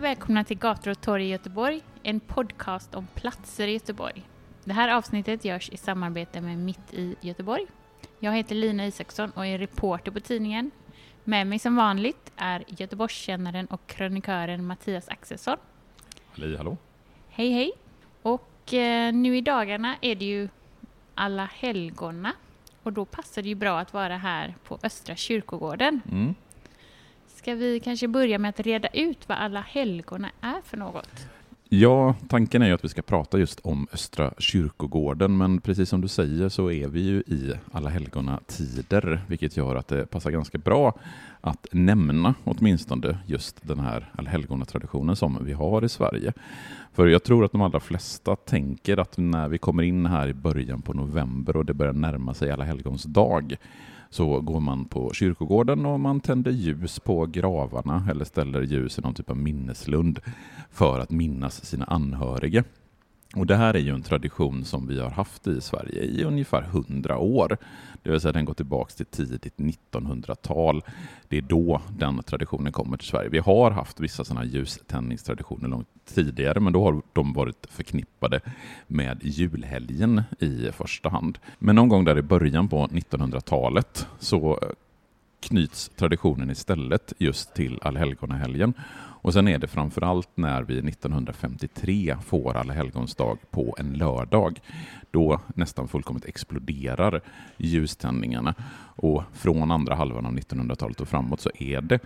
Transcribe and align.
Och 0.00 0.04
välkomna 0.04 0.44
till 0.44 0.58
Gator 0.58 0.90
och 0.90 1.00
torg 1.00 1.24
i 1.24 1.28
Göteborg, 1.28 1.82
en 2.02 2.20
podcast 2.20 2.94
om 2.94 3.06
platser 3.14 3.68
i 3.68 3.72
Göteborg. 3.72 4.22
Det 4.64 4.72
här 4.72 4.88
avsnittet 4.88 5.44
görs 5.44 5.70
i 5.70 5.76
samarbete 5.76 6.40
med 6.40 6.58
Mitt 6.58 6.94
i 6.94 7.16
Göteborg. 7.20 7.66
Jag 8.18 8.32
heter 8.32 8.54
Lina 8.54 8.86
Isaksson 8.86 9.30
och 9.30 9.46
är 9.46 9.58
reporter 9.58 10.12
på 10.12 10.20
tidningen. 10.20 10.70
Med 11.24 11.46
mig 11.46 11.58
som 11.58 11.76
vanligt 11.76 12.32
är 12.36 12.64
Göteborgskännaren 12.66 13.66
och 13.66 13.86
krönikören 13.86 14.66
Mattias 14.66 15.08
Axelsson. 15.08 15.56
Halli 16.26 16.56
hallå. 16.56 16.76
Hej 17.28 17.50
hej! 17.52 17.72
Och 18.22 18.74
eh, 18.74 19.12
nu 19.12 19.36
i 19.36 19.40
dagarna 19.40 19.96
är 20.00 20.14
det 20.14 20.24
ju 20.24 20.48
alla 21.14 21.44
helgona 21.44 22.32
och 22.82 22.92
då 22.92 23.04
passar 23.04 23.42
det 23.42 23.48
ju 23.48 23.54
bra 23.54 23.78
att 23.78 23.92
vara 23.92 24.16
här 24.16 24.54
på 24.64 24.78
Östra 24.82 25.16
kyrkogården. 25.16 26.00
Mm. 26.10 26.34
Ska 27.40 27.54
vi 27.54 27.80
kanske 27.80 28.08
börja 28.08 28.38
med 28.38 28.48
att 28.48 28.60
reda 28.60 28.88
ut 28.88 29.28
vad 29.28 29.38
alla 29.38 29.60
helgona 29.60 30.30
är 30.40 30.60
för 30.64 30.76
något? 30.76 31.28
Ja, 31.68 32.14
tanken 32.28 32.62
är 32.62 32.66
ju 32.66 32.74
att 32.74 32.84
vi 32.84 32.88
ska 32.88 33.02
prata 33.02 33.38
just 33.38 33.60
om 33.60 33.86
Östra 33.92 34.32
kyrkogården, 34.38 35.36
men 35.36 35.60
precis 35.60 35.88
som 35.88 36.00
du 36.00 36.08
säger 36.08 36.48
så 36.48 36.70
är 36.70 36.88
vi 36.88 37.00
ju 37.00 37.20
i 37.20 37.54
alla 37.72 37.90
helgona 37.90 38.40
tider, 38.46 39.20
vilket 39.28 39.56
gör 39.56 39.76
att 39.76 39.88
det 39.88 40.06
passar 40.06 40.30
ganska 40.30 40.58
bra 40.58 40.98
att 41.40 41.66
nämna 41.72 42.34
åtminstone 42.44 43.18
just 43.26 43.68
den 43.68 43.80
här 43.80 44.12
allhelgona-traditionen 44.18 45.16
som 45.16 45.44
vi 45.44 45.52
har 45.52 45.84
i 45.84 45.88
Sverige. 45.88 46.32
För 46.92 47.06
jag 47.06 47.22
tror 47.22 47.44
att 47.44 47.52
de 47.52 47.62
allra 47.62 47.80
flesta 47.80 48.36
tänker 48.36 48.96
att 48.96 49.18
när 49.18 49.48
vi 49.48 49.58
kommer 49.58 49.82
in 49.82 50.06
här 50.06 50.28
i 50.28 50.34
början 50.34 50.82
på 50.82 50.92
november 50.92 51.56
och 51.56 51.64
det 51.64 51.74
börjar 51.74 51.92
närma 51.92 52.34
sig 52.34 52.50
alla 52.50 52.64
helgons 52.64 53.02
dag 53.02 53.56
så 54.10 54.40
går 54.40 54.60
man 54.60 54.84
på 54.84 55.10
kyrkogården 55.12 55.86
och 55.86 56.00
man 56.00 56.20
tänder 56.20 56.50
ljus 56.50 57.00
på 57.00 57.26
gravarna 57.26 58.06
eller 58.10 58.24
ställer 58.24 58.62
ljus 58.62 58.98
i 58.98 59.02
någon 59.02 59.14
typ 59.14 59.30
av 59.30 59.36
minneslund 59.36 60.20
för 60.70 60.98
att 60.98 61.10
minnas 61.10 61.64
sina 61.64 61.84
anhöriga. 61.84 62.64
Och 63.36 63.46
det 63.46 63.56
här 63.56 63.74
är 63.74 63.78
ju 63.78 63.94
en 63.94 64.02
tradition 64.02 64.64
som 64.64 64.86
vi 64.86 65.00
har 65.00 65.10
haft 65.10 65.46
i 65.46 65.60
Sverige 65.60 66.02
i 66.02 66.24
ungefär 66.24 66.62
100 66.62 67.18
år. 67.18 67.56
Det 68.02 68.10
vill 68.10 68.20
säga 68.20 68.32
den 68.32 68.44
går 68.44 68.54
tillbaka 68.54 68.92
till 68.92 69.06
tidigt 69.06 69.56
1900-tal. 69.56 70.82
Det 71.28 71.36
är 71.38 71.42
då 71.42 71.80
den 71.98 72.22
traditionen 72.22 72.72
kommer 72.72 72.96
till 72.96 73.08
Sverige. 73.08 73.28
Vi 73.28 73.38
har 73.38 73.70
haft 73.70 74.00
vissa 74.00 74.24
sådana 74.24 74.44
ljuständningstraditioner 74.44 75.68
långt 75.68 75.88
tidigare, 76.14 76.60
men 76.60 76.72
då 76.72 76.84
har 76.84 77.02
de 77.12 77.32
varit 77.32 77.66
förknippade 77.70 78.40
med 78.86 79.18
julhelgen 79.22 80.22
i 80.38 80.68
första 80.72 81.08
hand. 81.08 81.38
Men 81.58 81.76
någon 81.76 81.88
gång 81.88 82.04
där 82.04 82.18
i 82.18 82.22
början 82.22 82.68
på 82.68 82.86
1900-talet 82.86 84.06
så 84.18 84.60
knyts 85.40 85.88
traditionen 85.96 86.50
istället 86.50 87.12
just 87.18 87.54
till 87.54 87.78
allhelgonahelgen. 87.82 88.74
Och 89.22 89.32
sen 89.32 89.48
är 89.48 89.58
det 89.58 89.66
framförallt 89.66 90.28
när 90.34 90.62
vi 90.62 90.78
1953 90.78 92.16
får 92.26 92.56
Alla 92.56 92.72
helgons 92.72 93.14
dag 93.14 93.38
på 93.50 93.76
en 93.78 93.92
lördag. 93.92 94.60
Då 95.10 95.40
nästan 95.54 95.88
fullkomligt 95.88 96.24
exploderar 96.24 97.20
ljuständningarna. 97.56 98.54
Och 98.96 99.22
från 99.32 99.70
andra 99.70 99.94
halvan 99.94 100.26
av 100.26 100.32
1900-talet 100.32 101.00
och 101.00 101.08
framåt 101.08 101.40
så 101.40 101.50
är 101.54 101.80
det 101.80 101.98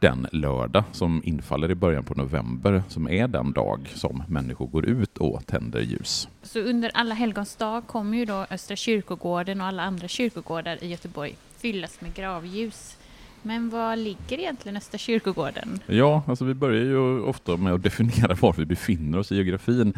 den 0.00 0.26
lördag 0.32 0.84
som 0.92 1.22
infaller 1.24 1.70
i 1.70 1.74
början 1.74 2.04
på 2.04 2.14
november 2.14 2.82
som 2.88 3.08
är 3.08 3.28
den 3.28 3.52
dag 3.52 3.88
som 3.94 4.22
människor 4.28 4.66
går 4.66 4.86
ut 4.86 5.18
och 5.18 5.46
tänder 5.46 5.80
ljus. 5.80 6.28
Så 6.42 6.60
under 6.60 6.90
alla 6.94 7.14
helgons 7.14 7.56
dag 7.56 7.86
kommer 7.86 8.18
ju 8.18 8.24
då 8.24 8.46
Östra 8.50 8.76
kyrkogården 8.76 9.60
och 9.60 9.66
alla 9.66 9.82
andra 9.82 10.08
kyrkogårdar 10.08 10.84
i 10.84 10.88
Göteborg 10.88 11.34
fyllas 11.56 12.00
med 12.00 12.14
gravljus. 12.14 12.96
Men 13.42 13.70
var 13.70 13.96
ligger 13.96 14.38
egentligen 14.38 14.76
Östra 14.76 14.98
kyrkogården? 14.98 15.80
Ja, 15.86 16.22
alltså 16.26 16.44
vi 16.44 16.54
börjar 16.54 16.84
ju 16.84 17.20
ofta 17.20 17.56
med 17.56 17.72
att 17.74 17.82
definiera 17.82 18.34
var 18.34 18.52
vi 18.58 18.64
befinner 18.64 19.18
oss 19.18 19.32
i 19.32 19.36
geografin. 19.36 19.94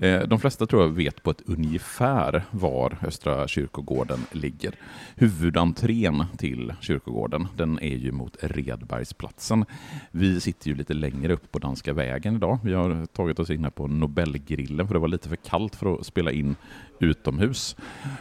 Eh, 0.00 0.22
de 0.22 0.38
flesta 0.38 0.66
tror 0.66 0.82
jag 0.82 0.88
vet 0.88 1.22
på 1.22 1.30
ett 1.30 1.42
ungefär 1.46 2.44
var 2.50 2.98
Östra 3.02 3.48
kyrkogården 3.48 4.18
ligger. 4.32 4.74
Huvudentrén 5.14 6.24
till 6.38 6.74
kyrkogården, 6.80 7.48
den 7.56 7.78
är 7.78 7.96
ju 7.96 8.12
mot 8.12 8.36
Redbergsplatsen. 8.40 9.64
Vi 10.10 10.40
sitter 10.40 10.68
ju 10.68 10.74
lite 10.74 10.94
längre 10.94 11.32
upp 11.32 11.52
på 11.52 11.58
Danska 11.58 11.92
vägen 11.92 12.36
idag. 12.36 12.58
Vi 12.62 12.74
har 12.74 13.06
tagit 13.06 13.38
oss 13.38 13.50
in 13.50 13.64
här 13.64 13.70
på 13.70 13.86
Nobelgrillen 13.86 14.86
för 14.86 14.94
det 14.94 15.00
var 15.00 15.08
lite 15.08 15.28
för 15.28 15.36
kallt 15.36 15.76
för 15.76 15.94
att 15.94 16.06
spela 16.06 16.32
in 16.32 16.56
utomhus. 17.00 17.76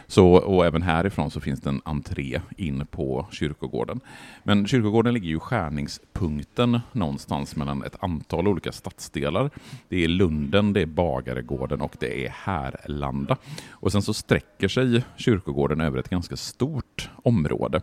Så, 0.07 0.31
och 0.33 0.65
även 0.65 0.81
härifrån 0.81 1.31
så 1.31 1.39
finns 1.39 1.61
det 1.61 1.69
en 1.69 1.81
entré 1.85 2.41
in 2.57 2.85
på 2.91 3.27
kyrkogården. 3.31 3.99
Men 4.43 4.67
kyrkogården 4.67 5.13
ligger 5.13 5.27
ju 5.27 5.35
i 5.35 5.39
skärningspunkten 5.39 6.79
någonstans 6.91 7.55
mellan 7.55 7.83
ett 7.83 8.03
antal 8.03 8.47
olika 8.47 8.71
stadsdelar. 8.71 9.49
Det 9.89 10.03
är 10.03 10.07
Lunden, 10.07 10.73
det 10.73 10.81
är 10.81 10.85
Bagaregården 10.85 11.66
och 11.75 11.95
det 11.99 12.25
är 12.25 12.29
Härlanda. 12.29 13.37
Och 13.69 13.91
sen 13.91 14.01
så 14.01 14.13
sträcker 14.13 14.67
sig 14.67 15.03
kyrkogården 15.17 15.81
över 15.81 15.99
ett 15.99 16.09
ganska 16.09 16.37
stort 16.37 17.09
område. 17.23 17.81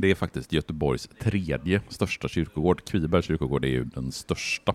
Det 0.00 0.10
är 0.10 0.14
faktiskt 0.14 0.52
Göteborgs 0.52 1.08
tredje 1.20 1.80
största 1.88 2.28
kyrkogård. 2.28 2.84
Kvibergs 2.84 3.26
kyrkogård 3.26 3.64
är 3.64 3.68
ju 3.68 3.84
den 3.84 4.12
största. 4.12 4.74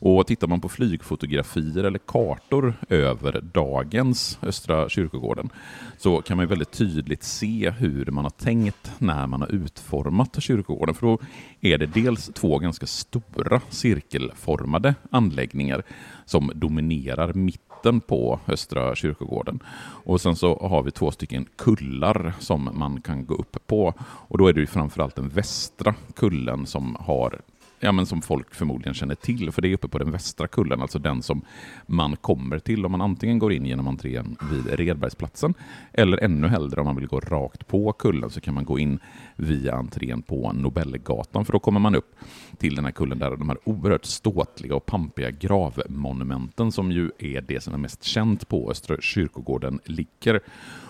Och 0.00 0.26
tittar 0.26 0.46
man 0.46 0.60
på 0.60 0.68
flygfotografier 0.68 1.84
eller 1.84 1.98
kartor 1.98 2.74
över 2.88 3.40
dagens 3.40 4.38
Östra 4.42 4.88
kyrkogården 4.88 5.50
så 5.98 6.22
kan 6.22 6.36
man 6.36 6.44
ju 6.44 6.48
väldigt 6.48 6.70
tydligt 6.70 7.22
se 7.22 7.70
hur 7.70 8.06
man 8.06 8.24
har 8.24 8.30
tänkt 8.30 8.90
när 8.98 9.26
man 9.26 9.40
har 9.40 9.48
utformat 9.48 10.42
kyrkogården. 10.42 10.94
För 10.94 11.06
då 11.06 11.18
är 11.60 11.78
det 11.78 11.86
dels 11.86 12.26
två 12.26 12.58
ganska 12.58 12.86
stora 12.86 13.60
cirkelformade 13.70 14.94
anläggningar 15.10 15.82
som 16.24 16.52
dominerar 16.54 17.32
mitten 17.78 18.00
på 18.00 18.40
Östra 18.48 18.94
kyrkogården. 18.94 19.62
Och 20.04 20.20
sen 20.20 20.36
så 20.36 20.58
har 20.58 20.82
vi 20.82 20.90
två 20.90 21.10
stycken 21.10 21.46
kullar 21.56 22.34
som 22.38 22.70
man 22.72 23.00
kan 23.00 23.26
gå 23.26 23.34
upp 23.34 23.56
på. 23.66 23.94
Och 24.00 24.38
då 24.38 24.46
är 24.46 24.52
det 24.52 24.60
ju 24.60 24.66
framförallt 24.66 25.16
den 25.16 25.28
västra 25.28 25.94
kullen 26.14 26.66
som 26.66 26.96
har 27.00 27.40
Ja, 27.80 27.92
men 27.92 28.06
som 28.06 28.22
folk 28.22 28.54
förmodligen 28.54 28.94
känner 28.94 29.14
till, 29.14 29.52
för 29.52 29.62
det 29.62 29.68
är 29.68 29.74
uppe 29.74 29.88
på 29.88 29.98
den 29.98 30.10
västra 30.10 30.46
kullen, 30.46 30.82
alltså 30.82 30.98
den 30.98 31.22
som 31.22 31.42
man 31.86 32.16
kommer 32.16 32.58
till 32.58 32.86
om 32.86 32.92
man 32.92 33.00
antingen 33.00 33.38
går 33.38 33.52
in 33.52 33.66
genom 33.66 33.88
entrén 33.88 34.36
vid 34.50 34.66
Redbergsplatsen, 34.66 35.54
eller 35.92 36.24
ännu 36.24 36.48
hellre 36.48 36.80
om 36.80 36.86
man 36.86 36.96
vill 36.96 37.06
gå 37.06 37.20
rakt 37.20 37.66
på 37.66 37.92
kullen 37.92 38.30
så 38.30 38.40
kan 38.40 38.54
man 38.54 38.64
gå 38.64 38.78
in 38.78 38.98
via 39.36 39.74
entrén 39.74 40.22
på 40.22 40.52
Nobelgatan, 40.52 41.44
för 41.44 41.52
då 41.52 41.58
kommer 41.58 41.80
man 41.80 41.94
upp 41.94 42.14
till 42.56 42.74
den 42.74 42.84
här 42.84 42.92
kullen 42.92 43.18
där 43.18 43.30
de 43.30 43.48
här 43.48 43.58
oerhört 43.64 44.04
ståtliga 44.04 44.74
och 44.74 44.86
pampiga 44.86 45.30
gravmonumenten 45.30 46.72
som 46.72 46.92
ju 46.92 47.10
är 47.18 47.40
det 47.40 47.62
som 47.62 47.74
är 47.74 47.78
mest 47.78 48.04
känt 48.04 48.48
på 48.48 48.70
Östra 48.70 48.96
kyrkogården 49.00 49.80
ligger. 49.84 50.40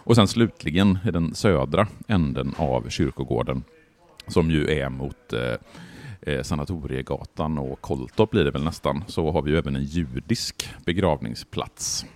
Och 0.05 0.17
sen 0.17 0.29
slutligen 0.29 0.99
i 1.05 1.11
den 1.11 1.35
södra 1.35 1.87
änden 2.07 2.55
av 2.57 2.89
kyrkogården 2.89 3.63
som 4.27 4.51
ju 4.51 4.71
är 4.71 4.89
mot 4.89 5.33
eh, 5.33 5.55
eh, 6.21 6.43
Sanatoriegatan 6.43 7.59
och 7.59 7.81
Kolltorp 7.81 8.31
blir 8.31 8.45
det 8.45 8.51
väl 8.51 8.65
nästan, 8.65 9.05
så 9.07 9.33
har 9.33 9.43
vi 9.43 9.51
ju 9.51 9.59
även 9.59 9.77
en 9.77 9.85
judisk 9.85 10.71
begravningsplats. 10.85 12.07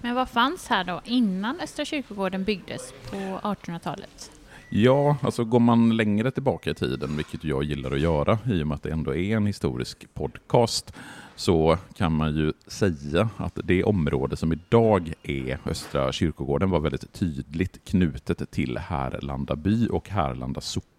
Men 0.00 0.14
vad 0.14 0.28
fanns 0.28 0.68
här 0.68 0.84
då 0.84 1.00
innan 1.04 1.60
Östra 1.60 1.84
kyrkogården 1.84 2.44
byggdes 2.44 2.94
på 3.10 3.16
1800-talet? 3.16 4.30
Ja, 4.68 5.16
alltså 5.22 5.44
går 5.44 5.60
man 5.60 5.96
längre 5.96 6.30
tillbaka 6.30 6.70
i 6.70 6.74
tiden, 6.74 7.16
vilket 7.16 7.44
jag 7.44 7.64
gillar 7.64 7.92
att 7.92 8.00
göra 8.00 8.38
i 8.46 8.62
och 8.62 8.66
med 8.66 8.74
att 8.74 8.82
det 8.82 8.90
ändå 8.90 9.14
är 9.14 9.36
en 9.36 9.46
historisk 9.46 10.14
podcast, 10.14 10.92
så 11.36 11.78
kan 11.96 12.12
man 12.12 12.36
ju 12.36 12.52
säga 12.66 13.28
att 13.36 13.58
det 13.64 13.84
område 13.84 14.36
som 14.36 14.52
idag 14.52 15.12
är 15.22 15.58
Östra 15.66 16.12
kyrkogården 16.12 16.70
var 16.70 16.80
väldigt 16.80 17.12
tydligt 17.12 17.84
knutet 17.84 18.50
till 18.50 18.78
Härlanda 18.78 19.56
by 19.56 19.88
och 19.88 20.08
Härlanda 20.08 20.60
socken. 20.60 20.93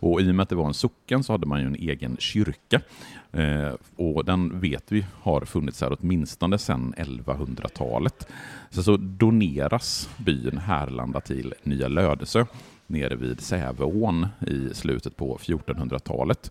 Och 0.00 0.20
I 0.20 0.30
och 0.30 0.34
med 0.34 0.42
att 0.42 0.48
det 0.48 0.54
var 0.54 0.66
en 0.66 0.74
socken 0.74 1.24
så 1.24 1.32
hade 1.32 1.46
man 1.46 1.60
ju 1.60 1.66
en 1.66 1.74
egen 1.74 2.16
kyrka. 2.18 2.80
Eh, 3.32 3.74
och 3.96 4.24
Den 4.24 4.60
vet 4.60 4.92
vi 4.92 5.06
har 5.22 5.40
funnits 5.40 5.80
här 5.80 5.96
åtminstone 6.00 6.58
sedan 6.58 6.94
1100-talet. 6.96 8.28
Så, 8.70 8.82
så 8.82 8.96
doneras 8.96 10.08
byn 10.16 10.58
Härlanda 10.58 11.20
till 11.20 11.54
Nya 11.62 11.88
Lödöse 11.88 12.46
nere 12.88 13.16
vid 13.16 13.40
Säveån 13.40 14.26
i 14.46 14.74
slutet 14.74 15.16
på 15.16 15.36
1400-talet. 15.36 16.50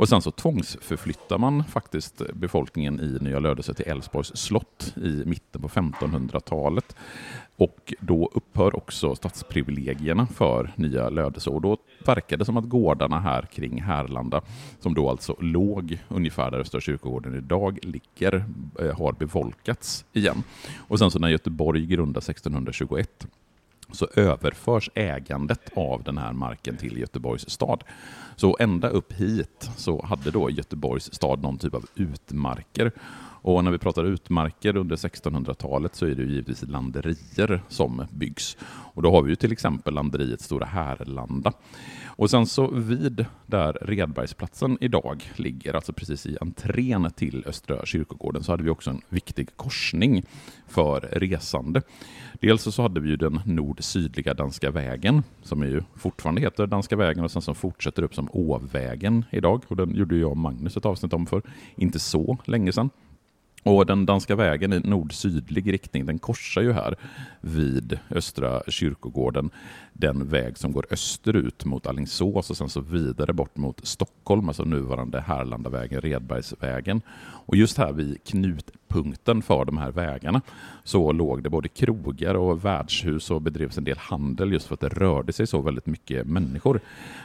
Och 0.00 0.08
sen 0.08 0.22
så 0.22 0.30
tvångsförflyttar 0.30 1.38
man 1.38 1.64
faktiskt 1.64 2.22
befolkningen 2.34 3.00
i 3.00 3.24
Nya 3.24 3.38
Lödöse 3.38 3.74
till 3.74 3.88
Älvsborgs 3.88 4.36
slott 4.36 4.94
i 4.96 5.22
mitten 5.26 5.62
på 5.62 5.68
1500-talet. 5.68 6.96
Och 7.56 7.94
då 8.00 8.30
upphör 8.34 8.76
också 8.76 9.14
stadsprivilegierna 9.14 10.26
för 10.26 10.72
Nya 10.76 11.08
Lödöse 11.08 11.50
och 11.50 11.60
då 11.60 11.76
verkar 12.06 12.36
det 12.36 12.44
som 12.44 12.56
att 12.56 12.64
gårdarna 12.64 13.20
här 13.20 13.42
kring 13.42 13.82
Härlanda, 13.82 14.42
som 14.78 14.94
då 14.94 15.10
alltså 15.10 15.36
låg 15.40 15.98
ungefär 16.08 16.50
där 16.50 16.58
Östra 16.58 16.80
kyrkogården 16.80 17.34
idag 17.34 17.78
ligger, 17.82 18.44
eh, 18.80 18.98
har 18.98 19.12
befolkats 19.12 20.04
igen. 20.12 20.42
Och 20.88 20.98
sen 20.98 21.10
så 21.10 21.18
när 21.18 21.28
Göteborg 21.28 21.86
grundas 21.86 22.28
1621 22.28 23.26
så 23.92 24.08
överförs 24.14 24.90
ägandet 24.94 25.70
av 25.76 26.02
den 26.02 26.18
här 26.18 26.32
marken 26.32 26.76
till 26.76 26.98
Göteborgs 26.98 27.50
stad. 27.50 27.84
Så 28.36 28.56
ända 28.60 28.88
upp 28.88 29.12
hit 29.12 29.70
så 29.76 30.04
hade 30.04 30.30
då 30.30 30.50
Göteborgs 30.50 31.14
stad 31.14 31.42
någon 31.42 31.58
typ 31.58 31.74
av 31.74 31.86
utmarker. 31.94 32.92
Och 33.42 33.64
när 33.64 33.70
vi 33.70 33.78
pratar 33.78 34.04
utmarker 34.04 34.76
under 34.76 34.96
1600-talet 34.96 35.94
så 35.94 36.06
är 36.06 36.14
det 36.14 36.22
givetvis 36.22 36.62
landerier 36.68 37.62
som 37.68 38.06
byggs. 38.10 38.56
Och 38.94 39.02
då 39.02 39.10
har 39.10 39.22
vi 39.22 39.30
ju 39.30 39.36
till 39.36 39.52
exempel 39.52 39.94
landeriet 39.94 40.40
Stora 40.40 40.66
Härlanda. 40.66 41.52
Och 42.06 42.30
sen 42.30 42.46
så 42.46 42.70
vid 42.70 43.26
där 43.46 43.78
Redbergsplatsen 43.80 44.78
idag 44.80 45.32
ligger, 45.36 45.74
alltså 45.74 45.92
precis 45.92 46.26
i 46.26 46.36
entrén 46.40 47.10
till 47.10 47.44
Östra 47.46 47.86
kyrkogården, 47.86 48.42
så 48.42 48.52
hade 48.52 48.62
vi 48.62 48.70
också 48.70 48.90
en 48.90 49.00
viktig 49.08 49.56
korsning 49.56 50.22
för 50.68 51.00
resande. 51.00 51.82
Dels 52.40 52.74
så 52.74 52.82
hade 52.82 53.00
vi 53.00 53.08
ju 53.08 53.16
den 53.16 53.40
nord-sydliga 53.44 54.34
Danska 54.34 54.70
vägen, 54.70 55.22
som 55.42 55.62
ju 55.62 55.82
fortfarande 55.96 56.40
heter 56.40 56.66
Danska 56.66 56.96
vägen 56.96 57.24
och 57.24 57.30
sen 57.30 57.42
som 57.42 57.54
fortsätter 57.54 58.02
upp 58.02 58.14
som 58.14 58.28
Åvägen 58.32 59.24
idag. 59.30 59.62
Och 59.68 59.76
den 59.76 59.94
gjorde 59.94 60.16
jag 60.16 60.30
och 60.30 60.36
Magnus 60.36 60.76
ett 60.76 60.86
avsnitt 60.86 61.12
om 61.12 61.26
för 61.26 61.42
inte 61.76 61.98
så 61.98 62.38
länge 62.44 62.72
sedan. 62.72 62.90
Och 63.62 63.86
den 63.86 64.06
danska 64.06 64.36
vägen 64.36 64.72
i 64.72 64.80
nord-sydlig 64.80 65.72
riktning, 65.72 66.06
den 66.06 66.18
korsar 66.18 66.62
ju 66.62 66.72
här 66.72 66.96
vid 67.40 67.98
Östra 68.10 68.62
kyrkogården 68.68 69.50
den 69.92 70.28
väg 70.28 70.58
som 70.58 70.72
går 70.72 70.86
österut 70.90 71.64
mot 71.64 71.86
Allingsås 71.86 72.50
och 72.50 72.56
sen 72.56 72.68
så 72.68 72.80
vidare 72.80 73.32
bort 73.32 73.56
mot 73.56 73.86
Stockholm, 73.86 74.48
alltså 74.48 74.64
nuvarande 74.64 75.20
Härlandavägen, 75.20 76.00
Redbergsvägen. 76.00 77.02
Och 77.46 77.56
just 77.56 77.78
här 77.78 77.92
vid 77.92 78.24
Knut 78.24 78.70
knutpunkten 78.90 79.42
för 79.42 79.64
de 79.64 79.78
här 79.78 79.90
vägarna 79.90 80.40
så 80.84 81.12
låg 81.12 81.42
det 81.42 81.50
både 81.50 81.68
krogar 81.68 82.34
och 82.34 82.64
värdshus 82.64 83.30
och 83.30 83.42
bedrevs 83.42 83.78
en 83.78 83.84
del 83.84 83.98
handel 83.98 84.52
just 84.52 84.66
för 84.66 84.74
att 84.74 84.80
det 84.80 84.88
rörde 84.88 85.32
sig 85.32 85.46
så 85.46 85.60
väldigt 85.60 85.86
mycket 85.86 86.26
människor. 86.26 86.80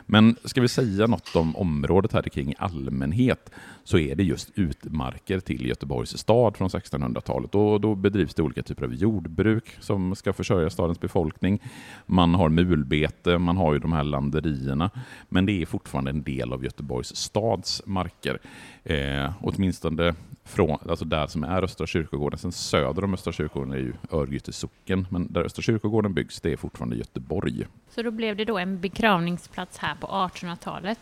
Men 0.05 0.35
ska 0.43 0.61
vi 0.61 0.67
säga 0.67 1.07
något 1.07 1.35
om 1.35 1.55
området 1.55 2.13
här 2.13 2.21
kring 2.21 2.51
i 2.51 2.55
allmänhet 2.57 3.49
så 3.83 3.97
är 3.97 4.15
det 4.15 4.23
just 4.23 4.51
utmarker 4.55 5.39
till 5.39 5.65
Göteborgs 5.65 6.17
stad 6.17 6.57
från 6.57 6.69
1600-talet 6.69 7.55
och 7.55 7.81
då 7.81 7.95
bedrivs 7.95 8.33
det 8.33 8.43
olika 8.43 8.63
typer 8.63 8.83
av 8.83 8.93
jordbruk 8.93 9.77
som 9.79 10.15
ska 10.15 10.33
försörja 10.33 10.69
stadens 10.69 10.99
befolkning. 10.99 11.59
Man 12.05 12.35
har 12.35 12.49
mulbete, 12.49 13.37
man 13.37 13.57
har 13.57 13.73
ju 13.73 13.79
de 13.79 13.93
här 13.93 14.03
landerierna, 14.03 14.89
men 15.29 15.45
det 15.45 15.61
är 15.61 15.65
fortfarande 15.65 16.11
en 16.11 16.23
del 16.23 16.53
av 16.53 16.63
Göteborgs 16.63 17.15
stads 17.15 17.81
marker. 17.85 18.39
Eh, 18.83 19.33
åtminstone 19.41 20.15
från, 20.45 20.77
alltså 20.89 21.05
där 21.05 21.27
som 21.27 21.43
är 21.43 21.63
Östra 21.63 21.87
kyrkogården. 21.87 22.39
Sen 22.39 22.51
söder 22.51 23.03
om 23.03 23.13
Östra 23.13 23.33
kyrkogården 23.33 23.73
är 23.73 23.77
ju 23.77 23.93
Örgryte 24.11 24.53
socken, 24.53 25.07
men 25.09 25.33
där 25.33 25.43
Östra 25.43 25.61
kyrkogården 25.61 26.13
byggs, 26.13 26.41
det 26.41 26.51
är 26.51 26.57
fortfarande 26.57 26.95
Göteborg. 26.95 27.67
Så 27.89 28.01
då 28.01 28.11
blev 28.11 28.35
det 28.35 28.45
då 28.45 28.57
en 28.57 28.79
begravningsplats 28.79 29.77
här 29.77 29.95
på 29.95 30.07
1800-talet. 30.07 30.99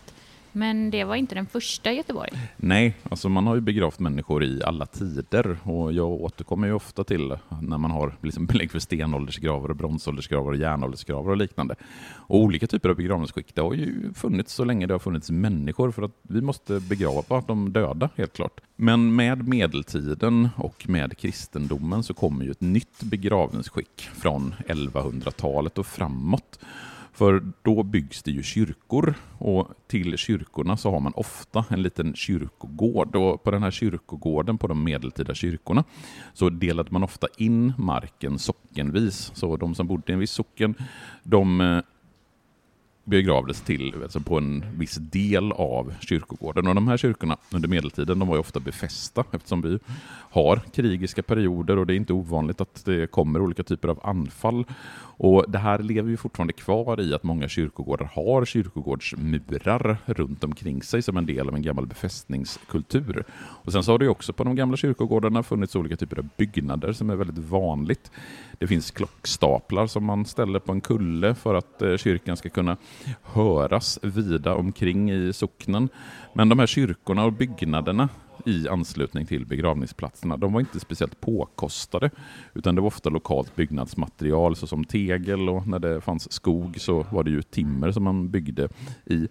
Men 0.56 0.90
det 0.90 1.04
var 1.04 1.14
inte 1.14 1.34
den 1.34 1.46
första 1.46 1.92
i 1.92 1.96
Göteborg? 1.96 2.30
Nej, 2.56 2.96
alltså 3.10 3.28
man 3.28 3.46
har 3.46 3.54
ju 3.54 3.60
begravt 3.60 3.98
människor 3.98 4.44
i 4.44 4.62
alla 4.62 4.86
tider 4.86 5.58
och 5.62 5.92
jag 5.92 6.10
återkommer 6.10 6.66
ju 6.66 6.72
ofta 6.72 7.04
till 7.04 7.36
när 7.62 7.78
man 7.78 7.90
har 7.90 8.16
liksom 8.22 8.46
belägg 8.46 8.70
för 8.70 8.78
stenåldersgravar, 8.78 9.68
och 9.68 9.76
bronsåldersgravar, 9.76 10.50
och 10.52 10.56
järnåldersgravar 10.56 11.30
och 11.30 11.36
liknande. 11.36 11.74
Och 12.12 12.38
olika 12.38 12.66
typer 12.66 12.88
av 12.88 12.96
begravningsskick, 12.96 13.54
det 13.54 13.60
har 13.60 13.74
ju 13.74 14.12
funnits 14.14 14.52
så 14.54 14.64
länge 14.64 14.86
det 14.86 14.94
har 14.94 14.98
funnits 14.98 15.30
människor 15.30 15.90
för 15.90 16.02
att 16.02 16.18
vi 16.22 16.40
måste 16.40 16.80
begrava 16.80 17.40
de 17.46 17.72
döda, 17.72 18.10
helt 18.16 18.32
klart. 18.32 18.60
Men 18.76 19.16
med 19.16 19.48
medeltiden 19.48 20.48
och 20.56 20.88
med 20.88 21.18
kristendomen 21.18 22.02
så 22.02 22.14
kommer 22.14 22.44
ju 22.44 22.50
ett 22.50 22.60
nytt 22.60 23.02
begravningsskick 23.02 24.08
från 24.14 24.54
1100-talet 24.68 25.78
och 25.78 25.86
framåt. 25.86 26.58
För 27.14 27.42
då 27.62 27.82
byggs 27.82 28.22
det 28.22 28.30
ju 28.30 28.42
kyrkor 28.42 29.14
och 29.38 29.68
till 29.86 30.18
kyrkorna 30.18 30.76
så 30.76 30.90
har 30.90 31.00
man 31.00 31.12
ofta 31.16 31.64
en 31.70 31.82
liten 31.82 32.14
kyrkogård 32.14 33.16
och 33.16 33.42
på 33.42 33.50
den 33.50 33.62
här 33.62 33.70
kyrkogården 33.70 34.58
på 34.58 34.66
de 34.66 34.84
medeltida 34.84 35.34
kyrkorna 35.34 35.84
så 36.32 36.50
delade 36.50 36.92
man 36.92 37.02
ofta 37.02 37.26
in 37.36 37.72
marken 37.78 38.38
sockenvis. 38.38 39.32
Så 39.34 39.56
de 39.56 39.74
som 39.74 39.86
bodde 39.86 40.12
i 40.12 40.14
en 40.14 40.18
viss 40.18 40.30
socken 40.30 40.74
de 41.22 41.60
eh, 41.60 41.80
begravdes 43.04 43.60
till 43.60 43.94
alltså 44.02 44.20
på 44.20 44.38
en 44.38 44.64
viss 44.78 44.94
del 44.94 45.52
av 45.52 45.94
kyrkogården. 46.00 46.66
Och 46.66 46.74
de 46.74 46.88
här 46.88 46.96
kyrkorna 46.96 47.36
under 47.52 47.68
medeltiden 47.68 48.18
de 48.18 48.28
var 48.28 48.36
ju 48.36 48.40
ofta 48.40 48.60
befästa 48.60 49.24
eftersom 49.32 49.62
vi 49.62 49.78
har 50.30 50.56
krigiska 50.56 51.22
perioder 51.22 51.78
och 51.78 51.86
det 51.86 51.94
är 51.94 51.96
inte 51.96 52.12
ovanligt 52.12 52.60
att 52.60 52.84
det 52.84 53.10
kommer 53.10 53.40
olika 53.40 53.62
typer 53.62 53.88
av 53.88 54.00
anfall. 54.06 54.64
Och 55.16 55.44
Det 55.48 55.58
här 55.58 55.78
lever 55.78 56.10
ju 56.10 56.16
fortfarande 56.16 56.52
kvar 56.52 57.00
i 57.00 57.14
att 57.14 57.22
många 57.22 57.48
kyrkogårdar 57.48 58.10
har 58.14 58.44
kyrkogårdsmurar 58.44 59.96
runt 60.06 60.44
omkring 60.44 60.82
sig 60.82 61.02
som 61.02 61.16
en 61.16 61.26
del 61.26 61.48
av 61.48 61.54
en 61.54 61.62
gammal 61.62 61.86
befästningskultur. 61.86 63.24
Och 63.34 63.72
Sen 63.72 63.82
så 63.84 63.92
har 63.92 63.98
det 63.98 64.08
också 64.08 64.32
på 64.32 64.44
de 64.44 64.56
gamla 64.56 64.76
kyrkogårdarna 64.76 65.42
funnits 65.42 65.76
olika 65.76 65.96
typer 65.96 66.18
av 66.18 66.28
byggnader 66.36 66.92
som 66.92 67.10
är 67.10 67.16
väldigt 67.16 67.38
vanligt. 67.38 68.10
Det 68.58 68.66
finns 68.66 68.90
klockstaplar 68.90 69.86
som 69.86 70.04
man 70.04 70.24
ställer 70.24 70.58
på 70.58 70.72
en 70.72 70.80
kulle 70.80 71.34
för 71.34 71.54
att 71.54 71.82
eh, 71.82 71.96
kyrkan 71.96 72.36
ska 72.36 72.48
kunna 72.48 72.76
höras 73.22 73.98
vida 74.02 74.54
omkring 74.54 75.10
i 75.10 75.32
socknen. 75.32 75.88
Men 76.32 76.48
de 76.48 76.58
här 76.58 76.66
kyrkorna 76.66 77.24
och 77.24 77.32
byggnaderna 77.32 78.08
i 78.44 78.68
anslutning 78.68 79.26
till 79.26 79.46
begravningsplatserna. 79.46 80.36
De 80.36 80.52
var 80.52 80.60
inte 80.60 80.80
speciellt 80.80 81.20
påkostade 81.20 82.10
utan 82.54 82.74
det 82.74 82.80
var 82.80 82.86
ofta 82.86 83.10
lokalt 83.10 83.56
byggnadsmaterial 83.56 84.56
såsom 84.56 84.84
tegel 84.84 85.48
och 85.48 85.66
när 85.66 85.78
det 85.78 86.00
fanns 86.00 86.32
skog 86.32 86.80
så 86.80 87.06
var 87.10 87.24
det 87.24 87.30
ju 87.30 87.42
timmer 87.42 87.92
som 87.92 88.04
man 88.04 88.30
byggde 88.30 88.68
i. 89.06 89.28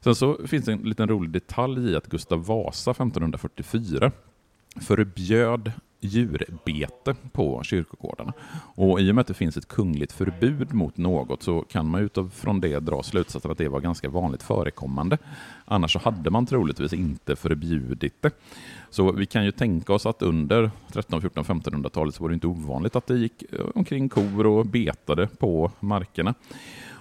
Sen 0.00 0.14
så 0.14 0.46
finns 0.46 0.64
det 0.64 0.72
en 0.72 0.78
liten 0.78 1.08
rolig 1.08 1.30
detalj 1.30 1.90
i 1.90 1.96
att 1.96 2.06
Gustav 2.06 2.46
Vasa 2.46 2.90
1544 2.90 4.12
förbjöd 4.80 5.72
djurbete 6.00 7.14
på 7.32 7.62
kyrkogårdarna. 7.62 8.32
Och 8.74 9.00
I 9.00 9.10
och 9.10 9.14
med 9.14 9.20
att 9.20 9.26
det 9.26 9.34
finns 9.34 9.56
ett 9.56 9.68
kungligt 9.68 10.12
förbud 10.12 10.74
mot 10.74 10.96
något 10.96 11.42
så 11.42 11.60
kan 11.60 11.90
man 11.90 12.00
utifrån 12.00 12.60
det 12.60 12.78
dra 12.78 13.02
slutsatsen 13.02 13.50
att 13.50 13.58
det 13.58 13.68
var 13.68 13.80
ganska 13.80 14.08
vanligt 14.08 14.42
förekommande. 14.42 15.18
Annars 15.64 15.92
så 15.92 15.98
hade 15.98 16.30
man 16.30 16.46
troligtvis 16.46 16.92
inte 16.92 17.36
förbjudit 17.36 18.14
det. 18.20 18.30
Så 18.90 19.12
vi 19.12 19.26
kan 19.26 19.44
ju 19.44 19.50
tänka 19.50 19.92
oss 19.92 20.06
att 20.06 20.22
under 20.22 20.70
1300-, 20.88 21.20
1400-, 21.20 21.44
1500-talet 21.44 22.14
så 22.14 22.22
var 22.22 22.28
det 22.28 22.34
inte 22.34 22.46
ovanligt 22.46 22.96
att 22.96 23.06
det 23.06 23.18
gick 23.18 23.42
eh, 23.52 23.66
omkring 23.74 24.08
kor 24.08 24.46
och 24.46 24.66
betade 24.66 25.26
på 25.26 25.70
markerna. 25.80 26.34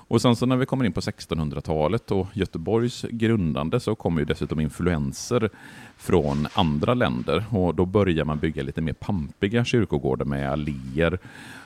Och 0.07 0.21
sen 0.21 0.35
så 0.35 0.45
när 0.45 0.55
vi 0.55 0.65
kommer 0.65 0.85
in 0.85 0.93
på 0.93 1.01
1600-talet 1.01 2.11
och 2.11 2.27
Göteborgs 2.33 3.05
grundande 3.09 3.79
så 3.79 3.95
kommer 3.95 4.19
ju 4.19 4.25
dessutom 4.25 4.59
influenser 4.59 5.49
från 5.97 6.47
andra 6.53 6.93
länder. 6.93 7.45
Och 7.49 7.75
då 7.75 7.85
börjar 7.85 8.25
man 8.25 8.39
bygga 8.39 8.63
lite 8.63 8.81
mer 8.81 8.93
pampiga 8.93 9.65
kyrkogårdar 9.65 10.25
med 10.25 10.51
alléer 10.51 11.19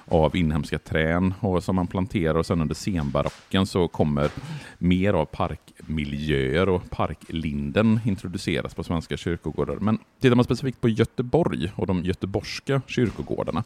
av 0.06 0.36
inhemska 0.36 0.80
trän 0.80 1.34
och 1.40 1.64
som 1.64 1.76
man 1.76 1.88
planterar 1.88 2.36
och 2.36 2.46
sen 2.46 2.62
under 2.62 2.76
senbarocken 2.76 3.66
så 3.66 3.88
kommer 3.88 4.30
mer 4.78 5.14
av 5.14 5.26
parkmiljöer 5.26 6.70
och 6.70 6.90
parklinden 6.90 8.00
introduceras 8.06 8.74
på 8.74 8.84
svenska 8.84 9.18
kyrkogårdar. 9.18 9.76
Men 9.76 9.98
tittar 10.20 10.36
man 10.36 10.46
specifikt 10.46 10.82
på 10.82 10.90
Göteborg 10.90 11.72
och 11.76 11.88
de 11.88 12.04
göteborgska 12.04 12.82
kyrkogårdarna 12.88 13.64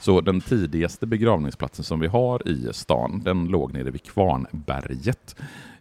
så 0.00 0.20
den 0.20 0.40
tidigaste 0.40 1.06
begravningsplatsen 1.06 1.84
som 1.84 2.00
vi 2.00 2.06
har 2.06 2.48
i 2.48 2.68
stan 2.72 3.22
den 3.24 3.44
låg 3.44 3.72
nere 3.72 3.90
vid 3.90 4.02
Kvarnberget 4.02 5.36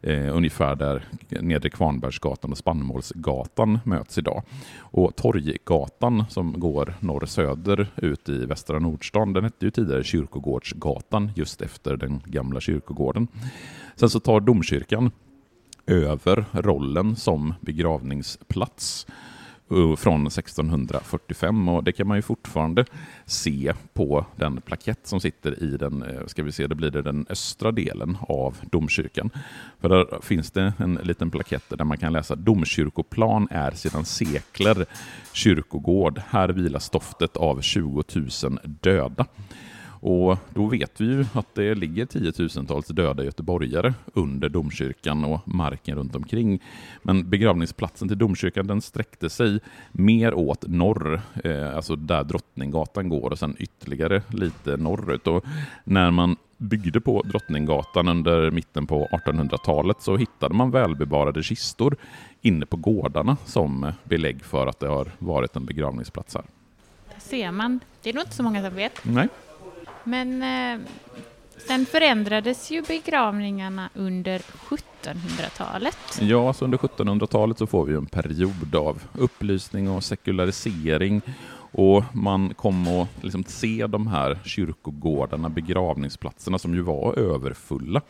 eh, 0.08 0.36
ungefär 0.36 0.76
där 0.76 1.06
Nedre 1.30 1.70
Kvarnbergsgatan 1.70 2.52
och 2.52 2.58
Spannmålsgatan 2.58 3.80
möts 3.84 4.18
idag. 4.18 4.44
Och 4.80 5.16
Torggatan 5.16 6.26
som 6.30 6.60
går 6.60 6.94
norr-söder 7.00 7.88
ut 7.96 8.30
i 8.30 8.46
Västra 8.46 8.80
Nordstan, 8.80 9.34
den 9.34 9.44
hette 9.44 9.66
ju 9.66 9.72
tidigare 9.72 10.04
Kyrkogårdsgatan 10.04 11.32
just 11.36 11.62
efter 11.62 11.98
den 11.98 12.22
gamla 12.26 12.60
kyrkogården. 12.60 13.28
Sen 13.96 14.10
så 14.10 14.20
tar 14.20 14.40
domkyrkan 14.40 15.12
över 15.88 16.46
rollen 16.52 17.16
som 17.16 17.54
begravningsplats 17.62 19.08
Eh, 19.72 19.96
från 19.96 20.28
1645 20.28 21.70
och 21.70 21.84
det 21.84 21.92
kan 21.92 22.08
man 22.08 22.18
ju 22.18 22.22
fortfarande 22.22 22.86
se 23.26 23.74
på 23.94 24.26
den 24.36 24.62
plakett 24.62 25.00
som 25.04 25.20
sitter 25.20 25.64
i 25.64 25.78
den, 25.78 26.04
eh, 26.04 26.26
ska 26.28 26.44
vi 26.44 26.52
se, 26.52 26.68
det 26.68 26.76
blir 26.76 26.92
det 26.92 27.02
den 27.02 27.26
östra 27.30 27.72
delen 27.72 28.18
av 28.22 28.56
domkyrkan. 28.72 29.30
För 29.80 29.90
där 29.90 30.22
finns 30.22 30.52
det 30.52 30.74
en 30.78 30.96
liten 30.96 31.32
plakett 31.32 31.64
där 31.70 31.86
man 31.86 31.98
kan 31.98 32.14
läsa 32.14 32.36
domkyrkoplan 32.36 33.48
är 33.52 33.72
sedan 33.72 34.06
sekler 34.06 34.86
kyrkogård. 35.34 36.22
Här 36.30 36.50
vilar 36.50 36.80
stoftet 36.80 37.38
av 37.38 37.62
20 37.62 38.04
000 38.44 38.60
döda. 38.64 39.26
Och 40.08 40.38
då 40.54 40.66
vet 40.66 41.02
vi 41.02 41.06
ju 41.06 41.26
att 41.34 41.56
det 41.56 41.76
ligger 41.76 42.06
tiotusentals 42.06 42.88
döda 42.88 43.24
göteborgare 43.24 43.94
under 44.14 44.50
domkyrkan 44.50 45.24
och 45.26 45.48
marken 45.48 45.98
runt 45.98 46.16
omkring. 46.16 46.64
Men 47.02 47.30
begravningsplatsen 47.30 48.08
till 48.08 48.18
domkyrkan 48.18 48.68
den 48.68 48.82
sträckte 48.82 49.30
sig 49.30 49.60
mer 49.92 50.34
åt 50.34 50.68
norr, 50.68 51.22
eh, 51.44 51.76
alltså 51.76 51.96
där 51.96 52.24
Drottninggatan 52.24 53.10
går 53.10 53.32
och 53.32 53.40
sen 53.40 53.56
ytterligare 53.60 54.22
lite 54.28 54.78
norrut. 54.78 55.28
Och 55.28 55.46
när 55.84 56.12
man 56.12 56.36
byggde 56.58 57.02
på 57.02 57.22
Drottninggatan 57.22 58.08
under 58.08 58.52
mitten 58.52 58.88
på 58.88 59.08
1800-talet 59.12 60.02
så 60.02 60.18
hittade 60.18 60.56
man 60.56 60.72
välbevarade 60.72 61.44
kistor 61.44 61.96
inne 62.42 62.66
på 62.66 62.78
gårdarna 62.78 63.38
som 63.46 63.92
belägg 64.04 64.44
för 64.44 64.68
att 64.68 64.80
det 64.80 64.88
har 64.88 65.12
varit 65.20 65.56
en 65.56 65.66
begravningsplats 65.66 66.36
här. 66.36 66.46
Där 67.10 67.20
ser 67.20 67.52
man. 67.52 67.80
Det 68.02 68.10
är 68.10 68.14
nog 68.14 68.24
inte 68.24 68.36
så 68.36 68.44
många 68.44 68.64
som 68.64 68.76
vet. 68.76 69.06
Nej. 69.06 69.28
Men 70.08 70.42
eh, 70.44 70.88
sen 71.68 71.86
förändrades 71.86 72.72
ju 72.72 72.82
begravningarna 72.82 73.90
under 73.94 74.40
1700-talet. 74.40 75.98
Ja, 76.22 76.48
alltså 76.48 76.66
under 76.66 76.78
1700-talet 76.78 77.58
så 77.58 77.68
får 77.68 77.86
vi 77.86 77.94
en 77.94 78.06
period 78.06 78.76
av 78.76 79.04
upplysning 79.14 79.90
och 79.90 80.04
sekularisering 80.04 81.22
och 81.72 82.04
man 82.14 82.54
kom 82.54 82.88
att 82.88 83.08
liksom 83.22 83.44
se 83.44 83.88
de 83.88 84.08
här 84.08 84.40
kyrkogårdarna, 84.46 85.50
begravningsplatserna 85.50 86.60
som 86.60 86.74
ju 86.74 86.82
var 86.82 87.20
överfulla 87.20 88.02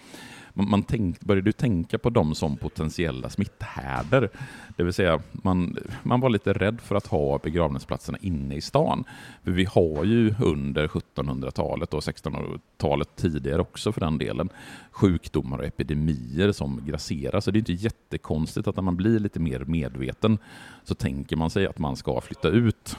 man, 0.58 0.70
man 0.70 0.84
tänk, 0.84 1.20
började 1.20 1.52
tänka 1.52 1.98
på 1.98 2.10
dem 2.10 2.36
som 2.36 2.58
potentiella 2.58 3.30
smitthärdar. 3.30 4.30
Det 4.76 4.84
vill 4.84 4.94
säga, 4.94 5.22
man, 5.32 5.78
man 6.04 6.20
var 6.20 6.30
lite 6.30 6.54
rädd 6.54 6.82
för 6.82 6.96
att 6.96 7.08
ha 7.08 7.38
begravningsplatserna 7.38 8.18
inne 8.22 8.56
i 8.56 8.62
stan. 8.62 9.04
För 9.44 9.52
vi 9.52 9.66
har 9.66 10.04
ju 10.04 10.36
under 10.40 10.88
1700-talet 10.88 11.94
och 11.94 12.02
1600-talet 12.02 13.16
tidigare 13.16 13.62
också 13.62 13.92
för 13.92 14.02
den 14.02 14.18
delen, 14.18 14.50
sjukdomar 14.92 15.58
och 15.58 15.66
epidemier 15.66 16.52
som 16.52 16.82
grasserar. 16.86 17.40
Så 17.40 17.52
det 17.52 17.58
är 17.58 17.60
inte 17.60 17.74
jättekonstigt 17.74 18.68
att 18.68 18.76
när 18.76 18.84
man 18.84 18.98
blir 18.98 19.20
lite 19.20 19.40
mer 19.40 19.60
medveten 19.60 20.38
så 20.84 20.96
tänker 20.96 21.36
man 21.36 21.50
sig 21.50 21.68
att 21.68 21.80
man 21.80 21.96
ska 21.96 22.22
flytta 22.22 22.50
ut 22.50 22.98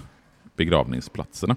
begravningsplatserna. 0.58 1.56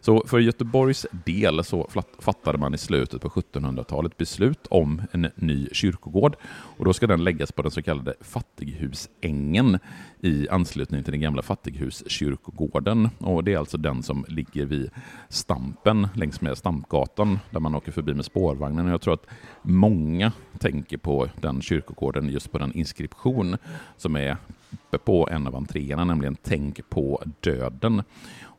Så 0.00 0.24
för 0.26 0.38
Göteborgs 0.38 1.06
del 1.24 1.64
så 1.64 1.88
fattade 2.18 2.58
man 2.58 2.74
i 2.74 2.78
slutet 2.78 3.22
på 3.22 3.28
1700-talet 3.28 4.16
beslut 4.16 4.66
om 4.70 5.02
en 5.12 5.30
ny 5.34 5.68
kyrkogård 5.72 6.36
och 6.78 6.84
då 6.84 6.92
ska 6.92 7.06
den 7.06 7.24
läggas 7.24 7.52
på 7.52 7.62
den 7.62 7.70
så 7.70 7.82
kallade 7.82 8.14
Fattighusängen 8.20 9.78
i 10.20 10.48
anslutning 10.48 11.04
till 11.04 11.12
den 11.12 11.20
gamla 11.20 11.42
Fattighuskyrkogården. 11.42 13.08
Och 13.18 13.44
det 13.44 13.52
är 13.52 13.58
alltså 13.58 13.78
den 13.78 14.02
som 14.02 14.24
ligger 14.28 14.66
vid 14.66 14.90
Stampen 15.28 16.08
längs 16.14 16.40
med 16.40 16.58
Stampgatan 16.58 17.38
där 17.50 17.60
man 17.60 17.74
åker 17.74 17.92
förbi 17.92 18.14
med 18.14 18.24
spårvagnen. 18.24 18.86
Jag 18.86 19.00
tror 19.00 19.14
att 19.14 19.26
många 19.62 20.32
tänker 20.58 20.96
på 20.96 21.28
den 21.40 21.62
kyrkogården 21.62 22.28
just 22.28 22.52
på 22.52 22.58
den 22.58 22.72
inskription 22.72 23.56
som 23.96 24.16
är 24.16 24.36
uppe 24.70 24.98
på 24.98 25.28
en 25.30 25.46
av 25.46 25.56
entréerna, 25.56 26.04
nämligen 26.04 26.36
Tänk 26.42 26.90
på 26.90 27.22
döden. 27.40 28.02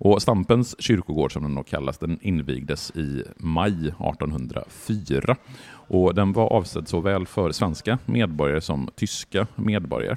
Och 0.03 0.21
Stampens 0.21 0.75
kyrkogård, 0.79 1.33
som 1.33 1.43
den 1.43 1.55
då 1.55 1.63
kallas, 1.63 1.97
den 1.97 2.19
invigdes 2.21 2.91
i 2.91 3.23
maj 3.37 3.87
1804. 3.87 5.35
Och 5.71 6.15
den 6.15 6.33
var 6.33 6.53
avsedd 6.53 6.87
såväl 6.87 7.27
för 7.27 7.51
svenska 7.51 7.97
medborgare 8.05 8.61
som 8.61 8.89
tyska 8.95 9.47
medborgare. 9.55 10.15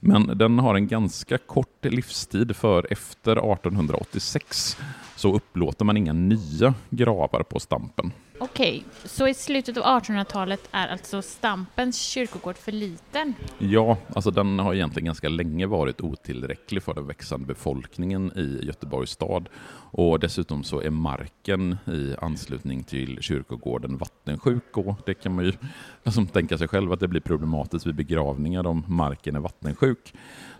Men 0.00 0.38
den 0.38 0.58
har 0.58 0.74
en 0.74 0.86
ganska 0.86 1.38
kort 1.38 1.84
livstid, 1.84 2.56
för 2.56 2.92
efter 2.92 3.32
1886 3.32 4.76
så 5.18 5.34
upplåter 5.34 5.84
man 5.84 5.96
inga 5.96 6.12
nya 6.12 6.74
gravar 6.90 7.42
på 7.42 7.60
Stampen. 7.60 8.12
Okej, 8.40 8.84
så 9.04 9.28
i 9.28 9.34
slutet 9.34 9.76
av 9.76 10.02
1800-talet 10.02 10.68
är 10.72 10.88
alltså 10.88 11.22
Stampens 11.22 11.98
kyrkogård 12.00 12.56
för 12.56 12.72
liten? 12.72 13.34
Ja, 13.58 13.96
alltså 14.14 14.30
den 14.30 14.58
har 14.58 14.74
egentligen 14.74 15.06
ganska 15.06 15.28
länge 15.28 15.66
varit 15.66 16.00
otillräcklig 16.00 16.82
för 16.82 16.94
den 16.94 17.06
växande 17.06 17.46
befolkningen 17.46 18.32
i 18.36 18.66
Göteborgs 18.66 19.10
stad. 19.10 19.48
Och 19.90 20.20
dessutom 20.20 20.64
så 20.64 20.80
är 20.80 20.90
marken 20.90 21.76
i 21.86 22.14
anslutning 22.20 22.84
till 22.84 23.18
kyrkogården 23.20 23.96
vattensjuk 23.96 24.76
och 24.76 24.94
det 25.06 25.14
kan 25.14 25.34
man 25.34 25.44
ju 25.44 25.52
alltså, 26.04 26.26
tänka 26.26 26.58
sig 26.58 26.68
själv 26.68 26.92
att 26.92 27.00
det 27.00 27.08
blir 27.08 27.20
problematiskt 27.20 27.86
vid 27.86 27.94
begravningar 27.94 28.66
om 28.66 28.84
marken 28.86 29.36
är 29.36 29.40
vattensjuk. 29.40 30.14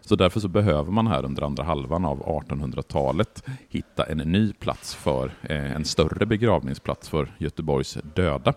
Så 0.08 0.16
därför 0.16 0.40
så 0.40 0.48
behöver 0.48 0.92
man 0.92 1.06
här 1.06 1.24
under 1.24 1.42
andra 1.42 1.62
halvan 1.64 2.04
av 2.04 2.22
1800-talet 2.22 3.42
hitta 3.68 4.04
en 4.04 4.18
ny 4.18 4.52
plats 4.52 4.94
för 4.94 5.30
eh, 5.42 5.72
en 5.76 5.84
större 5.84 6.26
begravningsplats 6.26 7.08
för 7.08 7.34
Göteborgs 7.38 7.98
döda. 8.14 8.54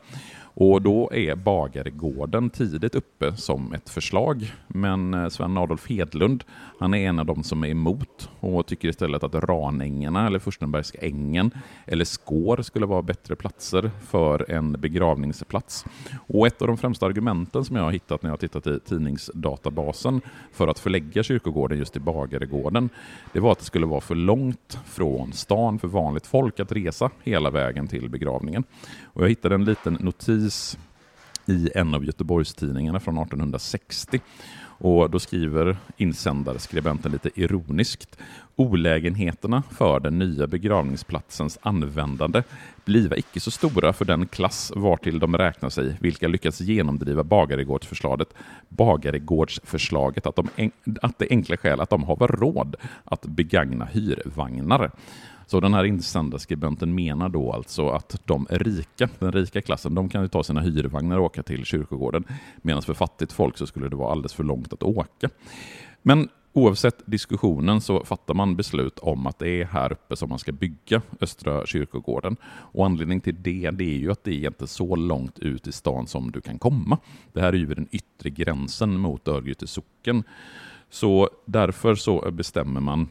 Och 0.53 0.81
då 0.81 1.13
är 1.13 1.35
Bagaregården 1.35 2.49
tidigt 2.49 2.95
uppe 2.95 3.35
som 3.35 3.73
ett 3.73 3.89
förslag. 3.89 4.53
Men 4.67 5.13
eh, 5.13 5.29
Sven 5.29 5.57
Adolf 5.57 5.89
Hedlund, 5.89 6.43
han 6.79 6.93
är 6.93 7.09
en 7.09 7.19
av 7.19 7.25
dem 7.25 7.43
som 7.43 7.63
är 7.63 7.67
emot 7.67 8.29
och 8.39 8.65
tycker 8.65 8.87
istället 8.87 9.23
att 9.23 9.35
Ranängarna 9.35 10.27
eller 10.27 10.39
Furstenbergska 10.39 10.97
ängen 11.01 11.51
eller 11.85 12.05
Skår 12.05 12.61
skulle 12.61 12.85
vara 12.85 13.01
bättre 13.01 13.35
platser 13.35 13.91
för 14.07 14.51
en 14.51 14.71
begravningsplats. 14.71 15.85
Och 16.27 16.47
ett 16.47 16.61
av 16.61 16.67
de 16.67 16.77
främsta 16.77 17.05
argumenten 17.05 17.65
som 17.65 17.75
jag 17.75 17.83
har 17.83 17.91
hittat 17.91 18.21
när 18.21 18.29
jag 18.29 18.33
har 18.33 18.37
tittat 18.37 18.67
i 18.67 18.79
tidningsdatabasen 18.79 20.21
för 20.51 20.67
att 20.67 20.79
förlägga 20.79 21.23
kyrkogården 21.23 21.77
just 21.77 21.93
till 21.93 22.01
Bagaregården, 22.01 22.89
det 23.33 23.39
var 23.39 23.51
att 23.51 23.59
det 23.59 23.65
skulle 23.65 23.85
vara 23.85 24.01
för 24.01 24.15
långt 24.15 24.79
från 24.85 25.33
stan 25.33 25.79
för 25.79 25.87
vanligt 25.87 26.27
folk 26.27 26.59
att 26.59 26.71
resa 26.71 27.09
hela 27.23 27.49
vägen 27.49 27.87
till 27.87 28.09
begravningen. 28.09 28.63
Och 29.03 29.23
jag 29.23 29.29
hittade 29.29 29.55
en 29.55 29.65
liten 29.65 29.93
notis 29.93 30.40
i 31.45 31.69
en 31.75 31.93
av 31.93 32.05
Göteborgstidningarna 32.05 32.99
från 32.99 33.17
1860. 33.17 34.19
Och 34.83 35.09
då 35.09 35.19
skriver 35.19 35.77
insändarskribenten 35.97 37.11
lite 37.11 37.29
ironiskt 37.35 38.17
Olägenheterna 38.55 39.63
för 39.71 39.99
den 39.99 40.19
nya 40.19 40.47
begravningsplatsens 40.47 41.59
användande 41.61 42.43
bliva 42.85 43.17
icke 43.17 43.39
så 43.39 43.51
stora 43.51 43.93
för 43.93 44.05
den 44.05 44.27
klass 44.27 44.71
vartill 44.75 45.19
de 45.19 45.37
räknar 45.37 45.69
sig, 45.69 45.97
vilka 45.99 46.27
lyckats 46.27 46.61
genomdriva 46.61 47.23
Bagaregårdsförslaget, 47.23 48.27
Bagaregårdsförslaget 48.69 50.25
att, 50.25 50.35
de, 50.35 50.71
att 51.01 51.19
det 51.19 51.27
enkla 51.29 51.57
skäl 51.57 51.81
att 51.81 51.89
de 51.89 52.03
har 52.03 52.27
råd 52.27 52.75
att 53.03 53.25
begagna 53.25 53.85
hyrvagnar. 53.85 54.91
Så 55.51 55.59
den 55.59 55.73
här 55.73 55.83
insändarskribenten 55.83 56.95
menar 56.95 57.29
då 57.29 57.53
alltså 57.53 57.89
att 57.89 58.21
de 58.25 58.47
rika, 58.49 59.09
den 59.19 59.31
rika 59.31 59.61
klassen, 59.61 59.95
de 59.95 60.09
kan 60.09 60.21
ju 60.21 60.27
ta 60.27 60.43
sina 60.43 60.61
hyrvagnar 60.61 61.17
och 61.17 61.25
åka 61.25 61.43
till 61.43 61.65
kyrkogården, 61.65 62.23
medan 62.57 62.81
för 62.81 62.93
fattigt 62.93 63.31
folk 63.31 63.57
så 63.57 63.67
skulle 63.67 63.89
det 63.89 63.95
vara 63.95 64.11
alldeles 64.11 64.33
för 64.33 64.43
långt 64.43 64.73
att 64.73 64.83
åka. 64.83 65.29
Men 66.01 66.29
Oavsett 66.53 67.03
diskussionen 67.05 67.81
så 67.81 68.05
fattar 68.05 68.33
man 68.33 68.55
beslut 68.55 68.99
om 68.99 69.27
att 69.27 69.39
det 69.39 69.49
är 69.49 69.65
här 69.65 69.91
uppe 69.91 70.15
som 70.15 70.29
man 70.29 70.39
ska 70.39 70.51
bygga 70.51 71.01
Östra 71.21 71.65
kyrkogården. 71.65 72.35
Och 72.45 72.85
anledningen 72.85 73.21
till 73.21 73.43
det, 73.43 73.71
det 73.71 73.83
är 73.83 73.97
ju 73.97 74.11
att 74.11 74.23
det 74.23 74.31
är 74.31 74.47
inte 74.47 74.67
så 74.67 74.95
långt 74.95 75.39
ut 75.39 75.67
i 75.67 75.71
stan 75.71 76.07
som 76.07 76.31
du 76.31 76.41
kan 76.41 76.59
komma. 76.59 76.97
Det 77.33 77.41
här 77.41 77.53
är 77.53 77.57
ju 77.57 77.65
den 77.65 77.87
yttre 77.91 78.29
gränsen 78.29 78.97
mot 78.97 79.27
Örgryte 79.27 79.67
socken. 79.67 80.23
Så 80.89 81.29
därför 81.45 81.95
så 81.95 82.31
bestämmer 82.31 82.81
man 82.81 83.07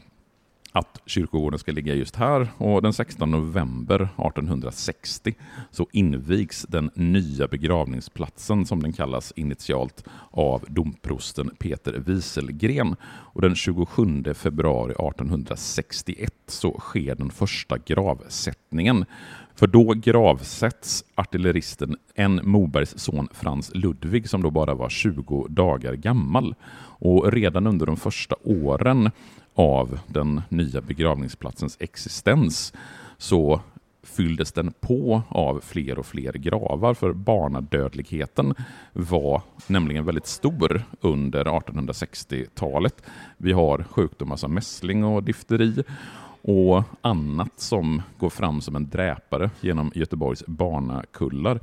att 0.71 1.01
kyrkogården 1.05 1.59
ska 1.59 1.71
ligga 1.71 1.95
just 1.95 2.15
här 2.15 2.47
och 2.57 2.81
den 2.81 2.93
16 2.93 3.31
november 3.31 3.95
1860 4.01 5.33
så 5.71 5.87
invigs 5.91 6.65
den 6.69 6.91
nya 6.93 7.47
begravningsplatsen 7.47 8.65
som 8.65 8.81
den 8.81 8.93
kallas 8.93 9.33
initialt 9.35 10.03
av 10.31 10.65
domprosten 10.67 11.49
Peter 11.59 11.93
Wieselgren 11.93 12.95
och 13.03 13.41
den 13.41 13.55
27 13.55 14.23
februari 14.33 14.91
1861 14.91 16.33
så 16.47 16.79
sker 16.79 17.15
den 17.15 17.29
första 17.29 17.77
gravsättningen. 17.77 19.05
För 19.55 19.67
då 19.67 19.93
gravsätts 19.93 21.03
artilleristen 21.15 21.95
N. 22.15 22.41
Mobergs 22.43 22.99
son 22.99 23.27
Frans 23.33 23.71
Ludvig 23.73 24.29
som 24.29 24.43
då 24.43 24.51
bara 24.51 24.73
var 24.73 24.89
20 24.89 25.47
dagar 25.49 25.93
gammal. 25.93 26.55
Och 27.03 27.31
redan 27.31 27.67
under 27.67 27.85
de 27.85 27.97
första 27.97 28.35
åren 28.43 29.11
av 29.55 29.99
den 30.07 30.41
nya 30.49 30.81
begravningsplatsens 30.81 31.77
existens 31.79 32.73
så 33.17 33.61
fylldes 34.03 34.51
den 34.51 34.73
på 34.79 35.21
av 35.27 35.59
fler 35.59 35.99
och 35.99 36.05
fler 36.05 36.33
gravar, 36.33 36.93
för 36.93 37.13
barnadödligheten 37.13 38.53
var 38.93 39.41
nämligen 39.67 40.05
väldigt 40.05 40.27
stor 40.27 40.83
under 41.01 41.45
1860-talet. 41.45 43.03
Vi 43.37 43.51
har 43.51 43.83
sjukdomar 43.83 44.35
som 44.35 44.53
mässling 44.53 45.03
och 45.03 45.23
difteri 45.23 45.83
och 46.41 46.83
annat 47.01 47.59
som 47.59 48.01
går 48.17 48.29
fram 48.29 48.61
som 48.61 48.75
en 48.75 48.89
dräpare 48.89 49.49
genom 49.61 49.91
Göteborgs 49.95 50.43
barnakullar. 50.47 51.59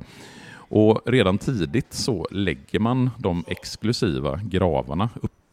Och 0.51 1.01
redan 1.05 1.37
tidigt 1.37 1.93
så 1.93 2.27
lägger 2.31 2.79
man 2.79 3.09
de 3.17 3.43
exklusiva 3.47 4.39
gravarna 4.43 5.09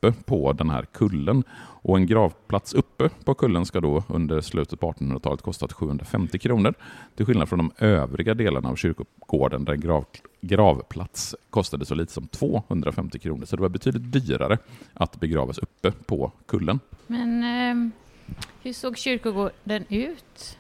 uppe 0.07 0.23
på 0.25 0.53
den 0.53 0.71
här 0.71 0.83
kullen. 0.83 1.45
Och 1.83 1.97
en 1.97 2.07
gravplats 2.07 2.75
uppe 2.75 3.09
på 3.25 3.35
kullen 3.35 3.67
ska 3.67 3.81
då 3.81 4.05
under 4.09 4.41
slutet 4.41 4.81
på 4.81 4.93
1800-talet 4.93 5.43
kostat 5.43 5.73
750 5.73 6.39
kronor. 6.39 6.75
Till 7.17 7.27
skillnad 7.27 7.49
från 7.49 7.59
de 7.59 7.73
övriga 7.79 8.35
delarna 8.35 8.69
av 8.69 8.77
kyrkogården 8.77 9.65
där 9.65 9.73
en 9.73 9.81
grav, 9.81 10.05
gravplats 10.41 11.35
kostade 11.51 11.87
så 11.87 11.95
lite 11.95 12.13
som 12.13 12.29
250 12.29 13.19
kronor. 13.19 13.45
Så 13.45 13.57
det 13.57 13.63
var 13.63 13.69
betydligt 13.69 14.13
dyrare 14.13 14.59
att 14.95 15.21
begravas 15.21 15.59
uppe 15.59 15.93
på 15.93 16.33
kullen. 16.47 16.81
Men 17.07 17.43
eh, 17.43 17.91
hur 18.63 18.73
såg 18.73 18.99
kyrkogården 18.99 19.85
ut 19.89 20.59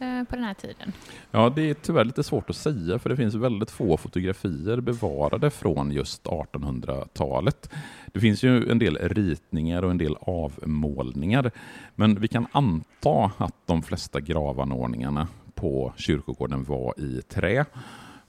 Eh, 0.00 0.24
på 0.24 0.36
den 0.36 0.44
här 0.44 0.54
tiden? 0.54 0.92
Ja, 1.30 1.52
det 1.56 1.70
är 1.70 1.74
tyvärr 1.74 2.04
lite 2.04 2.22
svårt 2.22 2.50
att 2.50 2.56
säga 2.56 2.98
för 2.98 3.10
det 3.10 3.16
finns 3.16 3.34
väldigt 3.34 3.70
få 3.70 3.96
fotografier 3.96 4.80
bevarade 4.80 5.50
från 5.50 5.90
just 5.90 6.24
1800-talet. 6.24 7.70
Det 8.12 8.20
finns 8.20 8.42
ju 8.42 8.70
en 8.70 8.78
del 8.78 8.98
ritningar 8.98 9.82
och 9.82 9.90
en 9.90 9.98
del 9.98 10.16
avmålningar, 10.20 11.50
men 11.94 12.20
vi 12.20 12.28
kan 12.28 12.46
anta 12.52 13.30
att 13.36 13.66
de 13.66 13.82
flesta 13.82 14.20
gravanordningarna 14.20 15.28
på 15.54 15.92
kyrkogården 15.96 16.64
var 16.64 16.94
i 17.00 17.22
trä 17.22 17.64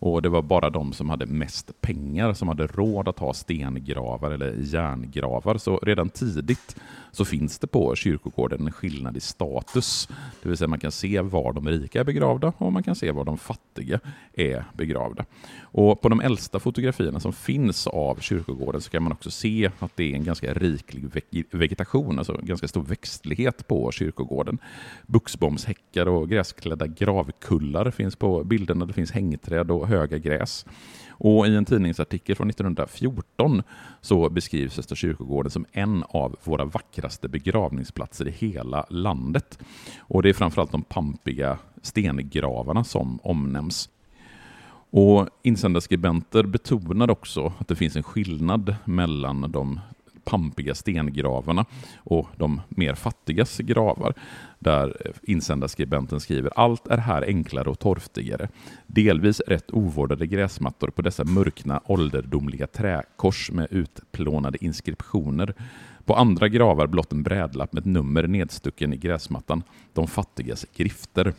och 0.05 0.21
det 0.21 0.29
var 0.29 0.41
bara 0.41 0.69
de 0.69 0.93
som 0.93 1.09
hade 1.09 1.25
mest 1.25 1.81
pengar 1.81 2.33
som 2.33 2.47
hade 2.47 2.67
råd 2.67 3.07
att 3.07 3.19
ha 3.19 3.33
stengravar 3.33 4.31
eller 4.31 4.55
järngravar. 4.59 5.57
Så 5.57 5.77
redan 5.77 6.09
tidigt 6.09 6.75
så 7.11 7.25
finns 7.25 7.59
det 7.59 7.67
på 7.67 7.95
kyrkogården 7.95 8.65
en 8.65 8.71
skillnad 8.71 9.17
i 9.17 9.19
status. 9.19 10.09
Det 10.43 10.49
vill 10.49 10.57
säga 10.57 10.67
man 10.67 10.79
kan 10.79 10.91
se 10.91 11.21
var 11.21 11.53
de 11.53 11.67
rika 11.67 11.99
är 11.99 12.03
begravda 12.03 12.53
och 12.57 12.73
man 12.73 12.83
kan 12.83 12.95
se 12.95 13.11
var 13.11 13.25
de 13.25 13.37
fattiga 13.37 13.99
är 14.33 14.65
begravda. 14.73 15.25
Och 15.61 16.01
på 16.01 16.09
de 16.09 16.19
äldsta 16.19 16.59
fotografierna 16.59 17.19
som 17.19 17.33
finns 17.33 17.87
av 17.87 18.19
kyrkogården 18.19 18.81
så 18.81 18.89
kan 18.89 19.03
man 19.03 19.11
också 19.11 19.31
se 19.31 19.71
att 19.79 19.95
det 19.95 20.11
är 20.11 20.15
en 20.15 20.23
ganska 20.23 20.53
riklig 20.53 21.05
vegetation, 21.51 22.19
alltså 22.19 22.39
ganska 22.43 22.67
stor 22.67 22.83
växtlighet 22.83 23.67
på 23.67 23.91
kyrkogården. 23.91 24.57
Buxbomshäckar 25.07 26.07
och 26.07 26.29
gräsklädda 26.29 26.87
gravkullar 26.87 27.91
finns 27.91 28.15
på 28.15 28.43
bilderna. 28.43 28.85
Det 28.85 28.93
finns 28.93 29.11
hängträd 29.11 29.71
och 29.71 29.87
höga 29.95 30.17
gräs. 30.17 30.65
Och 31.17 31.47
I 31.47 31.55
en 31.55 31.65
tidningsartikel 31.65 32.35
från 32.35 32.49
1914 32.49 33.63
så 34.01 34.29
beskrivs 34.29 34.79
Östra 34.79 34.95
kyrkogården 34.95 35.51
som 35.51 35.65
en 35.71 36.03
av 36.09 36.35
våra 36.43 36.65
vackraste 36.65 37.27
begravningsplatser 37.27 38.27
i 38.27 38.31
hela 38.31 38.85
landet. 38.89 39.59
Och 39.99 40.23
Det 40.23 40.29
är 40.29 40.33
framförallt 40.33 40.71
de 40.71 40.83
pampiga 40.83 41.57
stengravarna 41.81 42.83
som 42.83 43.19
omnämns. 43.23 43.89
Och 44.89 45.29
Insändarskribenter 45.43 46.43
betonar 46.43 47.11
också 47.11 47.53
att 47.59 47.67
det 47.67 47.75
finns 47.75 47.95
en 47.95 48.03
skillnad 48.03 48.75
mellan 48.85 49.51
de 49.51 49.79
pampiga 50.25 50.75
stengravarna 50.75 51.65
och 51.97 52.27
de 52.37 52.61
mer 52.69 52.95
fattigas 52.95 53.57
gravar, 53.57 54.13
där 54.59 54.97
eh, 55.05 55.11
insändarskribenten 55.23 56.19
skriver 56.19 56.51
allt 56.55 56.87
är 56.87 56.97
här 56.97 57.21
enklare 57.21 57.69
och 57.69 57.79
torftigare. 57.79 58.49
Delvis 58.87 59.39
rätt 59.39 59.71
ovårdade 59.71 60.27
gräsmattor 60.27 60.87
på 60.87 61.01
dessa 61.01 61.23
mörkna 61.23 61.81
ålderdomliga 61.85 62.67
träkors 62.67 63.51
med 63.51 63.67
utplånade 63.71 64.65
inskriptioner. 64.65 65.53
På 66.05 66.15
andra 66.15 66.47
gravar 66.47 66.87
blott 66.87 67.11
en 67.11 67.23
brädlapp 67.23 67.73
med 67.73 67.81
ett 67.81 67.85
nummer 67.85 68.27
nedstucken 68.27 68.93
i 68.93 68.97
gräsmattan, 68.97 69.63
de 69.93 70.07
fattigas 70.07 70.65
grifter. 70.75 71.33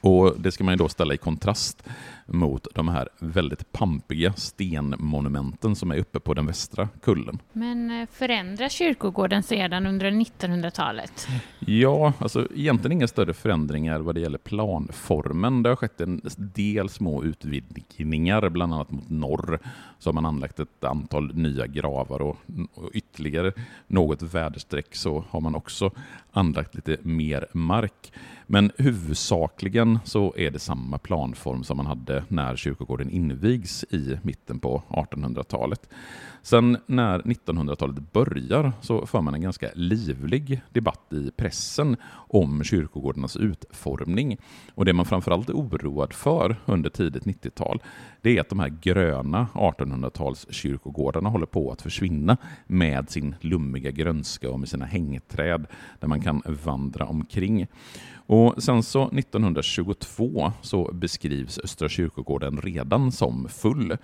Och 0.00 0.40
Det 0.40 0.52
ska 0.52 0.64
man 0.64 0.78
då 0.78 0.88
ställa 0.88 1.14
i 1.14 1.16
kontrast 1.16 1.82
mot 2.26 2.66
de 2.74 2.88
här 2.88 3.08
väldigt 3.18 3.72
pampiga 3.72 4.32
stenmonumenten 4.32 5.76
som 5.76 5.90
är 5.90 5.96
uppe 5.96 6.20
på 6.20 6.34
den 6.34 6.46
västra 6.46 6.88
kullen. 7.02 7.38
Men 7.52 8.00
eh, 8.00 8.08
förändras 8.12 8.72
kyrkogården 8.72 9.42
sedan 9.42 9.86
under 9.86 10.10
1900-talet? 10.10 11.26
Ja, 11.58 12.12
alltså 12.18 12.48
egentligen 12.54 12.92
inga 12.92 13.08
större 13.08 13.34
förändringar 13.34 14.00
vad 14.00 14.14
det 14.14 14.20
gäller 14.20 14.38
planformen. 14.38 15.62
Det 15.62 15.68
har 15.68 15.76
skett 15.76 16.00
en 16.00 16.20
del 16.36 16.88
små 16.88 17.24
utvidgningar, 17.24 18.48
bland 18.48 18.74
annat 18.74 18.90
mot 18.90 19.10
norr. 19.10 19.58
Så 19.98 20.08
har 20.08 20.14
man 20.14 20.26
anlagt 20.26 20.60
ett 20.60 20.84
antal 20.84 21.34
nya 21.34 21.66
gravar 21.66 22.22
och, 22.22 22.36
och 22.74 22.90
ytterligare 22.94 23.52
något 23.86 24.22
väderstreck 24.22 24.94
så 24.94 25.24
har 25.30 25.40
man 25.40 25.54
också 25.54 25.90
anlagt 26.32 26.74
lite 26.74 26.96
mer 27.02 27.46
mark. 27.52 28.12
Men 28.46 28.72
huvudsakligen 28.78 29.98
så 30.04 30.34
är 30.36 30.50
det 30.50 30.58
samma 30.58 30.98
planform 30.98 31.64
som 31.64 31.76
man 31.76 31.86
hade 31.86 32.24
när 32.28 32.56
kyrkogården 32.56 33.10
invigs 33.10 33.84
i 33.90 34.18
mitten 34.22 34.58
på 34.58 34.82
1800-talet. 34.88 35.88
Sen 36.46 36.76
när 36.86 37.18
1900-talet 37.18 38.12
börjar 38.12 38.72
så 38.80 39.06
för 39.06 39.20
man 39.20 39.34
en 39.34 39.40
ganska 39.40 39.70
livlig 39.74 40.62
debatt 40.72 41.12
i 41.12 41.30
pressen 41.36 41.96
om 42.12 42.64
kyrkogårdarnas 42.64 43.36
utformning. 43.36 44.38
Och 44.74 44.84
Det 44.84 44.92
man 44.92 45.04
framförallt 45.06 45.48
är 45.48 45.54
oroad 45.54 46.12
för 46.12 46.56
under 46.66 46.90
tidigt 46.90 47.24
90-tal 47.24 47.80
det 48.26 48.36
är 48.36 48.40
att 48.40 48.48
de 48.48 48.60
här 48.60 48.68
gröna 48.68 49.46
1800-tals 49.54 50.46
kyrkogårdarna 50.50 51.28
håller 51.28 51.46
på 51.46 51.72
att 51.72 51.82
försvinna 51.82 52.36
med 52.66 53.10
sin 53.10 53.34
lummiga 53.40 53.90
grönska 53.90 54.50
och 54.50 54.60
med 54.60 54.68
sina 54.68 54.84
hängträd 54.84 55.66
där 56.00 56.08
man 56.08 56.20
kan 56.20 56.42
vandra 56.64 57.06
omkring. 57.06 57.66
Och 58.26 58.62
sen 58.62 58.82
så 58.82 59.04
1922 59.08 60.52
så 60.62 60.90
beskrivs 60.92 61.58
Östra 61.64 61.88
kyrkogården 61.88 62.60
redan 62.60 63.12
som 63.12 63.48
full. 63.48 63.96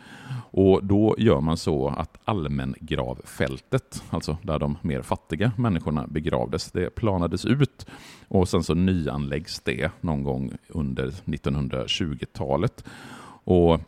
Och 0.50 0.84
då 0.84 1.14
gör 1.18 1.40
man 1.40 1.56
så 1.56 1.88
att 1.88 2.18
allmängravfältet, 2.32 4.02
alltså 4.10 4.36
där 4.42 4.58
de 4.58 4.78
mer 4.82 5.02
fattiga 5.02 5.52
människorna 5.56 6.06
begravdes, 6.06 6.72
det 6.72 6.94
planades 6.94 7.44
ut 7.44 7.86
och 8.28 8.48
sen 8.48 8.62
så 8.62 8.74
nyanläggs 8.74 9.60
det 9.60 9.90
någon 10.00 10.22
gång 10.22 10.52
under 10.68 11.08
1920-talet. 11.08 12.84
Och 13.44 13.80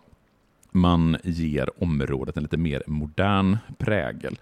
man 0.70 1.16
ger 1.24 1.82
området 1.82 2.36
en 2.36 2.42
lite 2.42 2.56
mer 2.56 2.82
modern 2.86 3.58
prägel. 3.78 4.38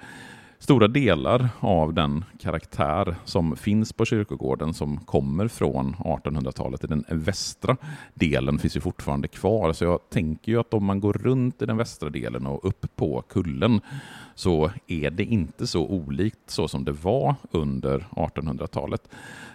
Stora 0.63 0.89
delar 0.89 1.49
av 1.61 1.95
den 1.95 2.25
karaktär 2.39 3.17
som 3.25 3.57
finns 3.57 3.93
på 3.93 4.05
kyrkogården 4.05 4.75
som 4.75 4.97
kommer 4.97 5.49
från 5.49 5.95
1800-talet 5.95 6.85
i 6.85 6.87
den 6.87 7.05
västra 7.09 7.77
delen 8.15 8.59
finns 8.59 8.77
ju 8.77 8.81
fortfarande 8.81 9.29
kvar. 9.29 9.73
Så 9.73 9.85
jag 9.85 10.11
tänker 10.11 10.53
ju 10.53 10.61
att 10.61 10.75
om 10.75 10.85
man 10.85 11.01
går 11.01 11.13
runt 11.13 11.63
i 11.63 11.67
den 11.67 11.77
västra 11.77 12.11
delen 12.11 12.47
och 12.47 12.65
upp 12.65 12.97
på 12.97 13.23
kullen 13.29 13.81
så 14.43 14.71
är 14.87 15.11
det 15.11 15.25
inte 15.25 15.67
så 15.67 15.87
olikt 15.87 16.51
så 16.51 16.69
som 16.69 16.85
det 16.85 16.93
var 16.93 17.35
under 17.51 18.07
1800-talet. 18.11 19.09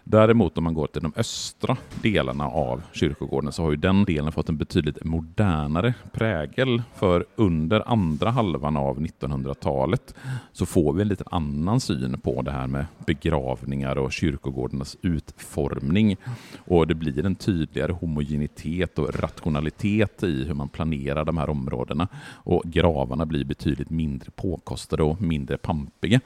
Däremot 0.03 0.57
om 0.57 0.63
man 0.63 0.73
går 0.73 0.87
till 0.87 1.01
de 1.01 1.13
östra 1.15 1.77
delarna 2.01 2.47
av 2.47 2.81
kyrkogården 2.91 3.51
så 3.51 3.63
har 3.63 3.71
ju 3.71 3.77
den 3.77 4.03
delen 4.03 4.31
fått 4.31 4.49
en 4.49 4.57
betydligt 4.57 5.03
modernare 5.03 5.93
prägel. 6.11 6.81
För 6.95 7.25
under 7.35 7.91
andra 7.91 8.31
halvan 8.31 8.77
av 8.77 8.99
1900-talet 8.99 10.15
så 10.51 10.65
får 10.65 10.93
vi 10.93 11.01
en 11.01 11.07
lite 11.07 11.23
annan 11.31 11.79
syn 11.79 12.19
på 12.19 12.41
det 12.41 12.51
här 12.51 12.67
med 12.67 12.85
begravningar 13.05 13.97
och 13.97 14.11
kyrkogårdarnas 14.11 14.97
utformning. 15.01 16.17
Och 16.65 16.87
det 16.87 16.95
blir 16.95 17.25
en 17.25 17.35
tydligare 17.35 17.91
homogenitet 17.91 18.99
och 18.99 19.19
rationalitet 19.19 20.23
i 20.23 20.43
hur 20.43 20.53
man 20.53 20.69
planerar 20.69 21.25
de 21.25 21.37
här 21.37 21.49
områdena. 21.49 22.07
Och 22.33 22.63
gravarna 22.65 23.25
blir 23.25 23.45
betydligt 23.45 23.89
mindre 23.89 24.31
påkostade 24.31 24.76
och 25.01 25.21
mindre 25.21 25.57
pampiga 25.57 26.19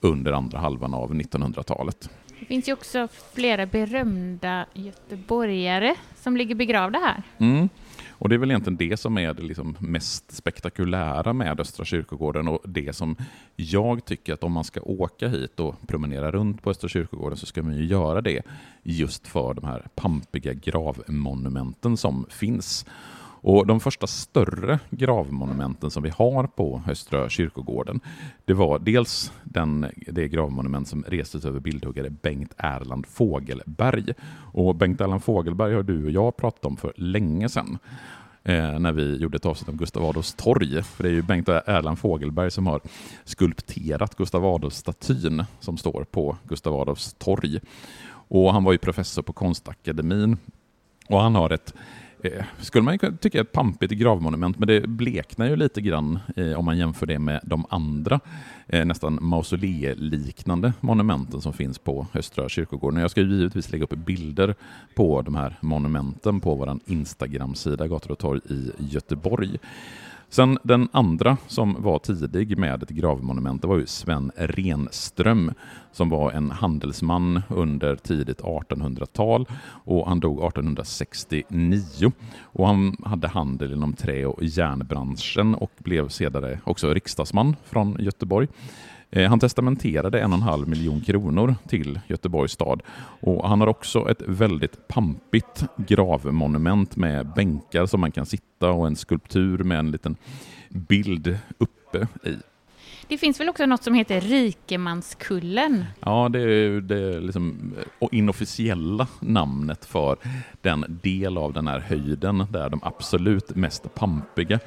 under 0.00 0.32
andra 0.32 0.58
halvan 0.58 0.94
av 0.94 1.14
1900-talet. 1.14 2.10
Det 2.40 2.46
finns 2.46 2.68
ju 2.68 2.72
också 2.72 3.08
flera 3.34 3.66
berömda 3.66 4.66
göteborgare 4.74 5.94
som 6.16 6.36
ligger 6.36 6.54
begravda 6.54 6.98
här. 6.98 7.22
Mm. 7.38 7.68
Och 8.18 8.28
Det 8.28 8.34
är 8.34 8.38
väl 8.38 8.50
egentligen 8.50 8.76
det 8.76 8.96
som 8.96 9.18
är 9.18 9.34
det 9.34 9.42
liksom 9.42 9.76
mest 9.80 10.32
spektakulära 10.32 11.32
med 11.32 11.60
Östra 11.60 11.84
kyrkogården 11.84 12.48
och 12.48 12.60
det 12.64 12.96
som 12.96 13.16
jag 13.56 14.04
tycker 14.04 14.34
att 14.34 14.44
om 14.44 14.52
man 14.52 14.64
ska 14.64 14.80
åka 14.80 15.28
hit 15.28 15.60
och 15.60 15.74
promenera 15.86 16.30
runt 16.30 16.62
på 16.62 16.70
Östra 16.70 16.88
kyrkogården 16.88 17.38
så 17.38 17.46
ska 17.46 17.62
man 17.62 17.76
ju 17.76 17.84
göra 17.84 18.20
det 18.20 18.42
just 18.82 19.26
för 19.26 19.54
de 19.54 19.64
här 19.64 19.86
pampiga 19.94 20.52
gravmonumenten 20.52 21.96
som 21.96 22.26
finns. 22.30 22.86
Och 23.40 23.66
De 23.66 23.80
första 23.80 24.06
större 24.06 24.78
gravmonumenten 24.90 25.90
som 25.90 26.02
vi 26.02 26.10
har 26.10 26.46
på 26.46 26.82
Östra 26.88 27.28
kyrkogården, 27.28 28.00
det 28.44 28.54
var 28.54 28.78
dels 28.78 29.32
den, 29.44 29.86
det 30.06 30.28
gravmonument 30.28 30.88
som 30.88 31.04
restes 31.08 31.44
över 31.44 31.60
bildhuggare 31.60 32.10
Bengt 32.10 32.54
Erland 32.56 33.06
Fågelberg. 33.06 34.12
Och 34.52 34.74
Bengt 34.74 35.00
Erland 35.00 35.24
Fågelberg 35.24 35.74
har 35.74 35.82
du 35.82 36.04
och 36.04 36.10
jag 36.10 36.36
pratat 36.36 36.64
om 36.64 36.76
för 36.76 36.92
länge 36.96 37.48
sedan 37.48 37.78
eh, 38.44 38.78
när 38.78 38.92
vi 38.92 39.16
gjorde 39.16 39.36
ett 39.36 39.46
avsnitt 39.46 39.68
om 39.68 39.76
Gustav 39.76 40.04
Adolfs 40.04 40.34
torg. 40.34 40.82
För 40.82 41.02
det 41.02 41.08
är 41.08 41.14
ju 41.14 41.22
Bengt 41.22 41.48
Erland 41.48 41.98
Fågelberg 41.98 42.50
som 42.50 42.66
har 42.66 42.80
skulpterat 43.24 44.16
Gustav 44.16 44.44
Adolfs-statyn 44.44 45.44
som 45.60 45.76
står 45.76 46.04
på 46.10 46.36
Gustav 46.44 46.74
Adolfs 46.74 47.14
torg. 47.18 47.60
Och 48.28 48.52
han 48.52 48.64
var 48.64 48.72
ju 48.72 48.78
professor 48.78 49.22
på 49.22 49.32
Konstakademin 49.32 50.36
och 51.08 51.20
han 51.20 51.34
har 51.34 51.50
ett 51.50 51.74
Eh, 52.22 52.44
skulle 52.60 52.84
man 52.84 52.98
ju 53.02 53.16
tycka 53.16 53.40
ett 53.40 53.52
pampigt 53.52 53.92
gravmonument, 53.92 54.58
men 54.58 54.68
det 54.68 54.88
bleknar 54.88 55.46
ju 55.46 55.56
lite 55.56 55.80
grann 55.80 56.18
eh, 56.36 56.58
om 56.58 56.64
man 56.64 56.78
jämför 56.78 57.06
det 57.06 57.18
med 57.18 57.40
de 57.44 57.66
andra 57.68 58.20
eh, 58.66 58.84
nästan 58.84 59.18
mausoleeliknande 59.22 60.72
monumenten 60.80 61.40
som 61.40 61.52
finns 61.52 61.78
på 61.78 62.06
Östra 62.14 62.48
kyrkogården. 62.48 63.00
Jag 63.00 63.10
ska 63.10 63.20
givetvis 63.20 63.72
lägga 63.72 63.84
upp 63.84 63.94
bilder 63.94 64.54
på 64.94 65.22
de 65.22 65.34
här 65.34 65.56
monumenten 65.60 66.40
på 66.40 66.54
vår 66.54 66.78
Instagram-sida 66.86 67.86
Gator 67.88 68.10
och 68.10 68.18
torg 68.18 68.40
i 68.48 68.72
Göteborg. 68.78 69.58
Sen 70.28 70.58
den 70.62 70.88
andra 70.92 71.36
som 71.46 71.82
var 71.82 71.98
tidig 71.98 72.58
med 72.58 72.82
ett 72.82 72.90
gravmonument 72.90 73.62
det 73.62 73.68
var 73.68 73.78
ju 73.78 73.86
Sven 73.86 74.32
Renström 74.36 75.52
som 75.92 76.08
var 76.08 76.30
en 76.30 76.50
handelsman 76.50 77.42
under 77.48 77.96
tidigt 77.96 78.40
1800-tal 78.40 79.46
och 79.84 80.08
han 80.08 80.20
dog 80.20 80.38
1869. 80.38 82.12
Och 82.42 82.66
han 82.66 82.96
hade 83.04 83.28
handel 83.28 83.72
inom 83.72 83.92
trä 83.92 84.26
och 84.26 84.44
järnbranschen 84.44 85.54
och 85.54 85.72
blev 85.78 86.08
senare 86.08 86.60
också 86.64 86.94
riksdagsman 86.94 87.56
från 87.64 87.96
Göteborg. 87.98 88.48
Eh, 89.10 89.28
han 89.28 89.40
testamenterade 89.40 90.20
en 90.20 90.32
och 90.32 90.38
en 90.38 90.42
halv 90.42 90.68
miljon 90.68 91.00
kronor 91.00 91.54
till 91.68 92.00
Göteborgs 92.06 92.52
stad 92.52 92.82
och 93.20 93.48
han 93.48 93.60
har 93.60 93.66
också 93.66 94.10
ett 94.10 94.22
väldigt 94.26 94.88
pampigt 94.88 95.64
gravmonument 95.76 96.96
med 96.96 97.26
bänkar 97.26 97.86
som 97.86 98.00
man 98.00 98.12
kan 98.12 98.26
sitta 98.26 98.70
och 98.70 98.86
en 98.86 98.96
skulptur 98.96 99.58
med 99.58 99.78
en 99.78 99.90
liten 99.90 100.16
bild 100.68 101.38
uppe 101.58 102.08
i. 102.28 102.36
Det 103.08 103.18
finns 103.18 103.40
väl 103.40 103.48
också 103.48 103.66
något 103.66 103.82
som 103.82 103.94
heter 103.94 104.20
Rikemanskullen? 104.20 105.84
Ja, 106.00 106.28
det 106.28 106.40
är 106.40 106.80
det 106.80 107.20
liksom 107.20 107.74
inofficiella 108.12 109.06
namnet 109.20 109.84
för 109.84 110.16
den 110.62 111.00
del 111.02 111.38
av 111.38 111.52
den 111.52 111.68
här 111.68 111.80
höjden 111.80 112.46
där 112.50 112.70
de 112.70 112.80
absolut 112.82 113.56
mest 113.56 113.94
pampiga 113.94 114.58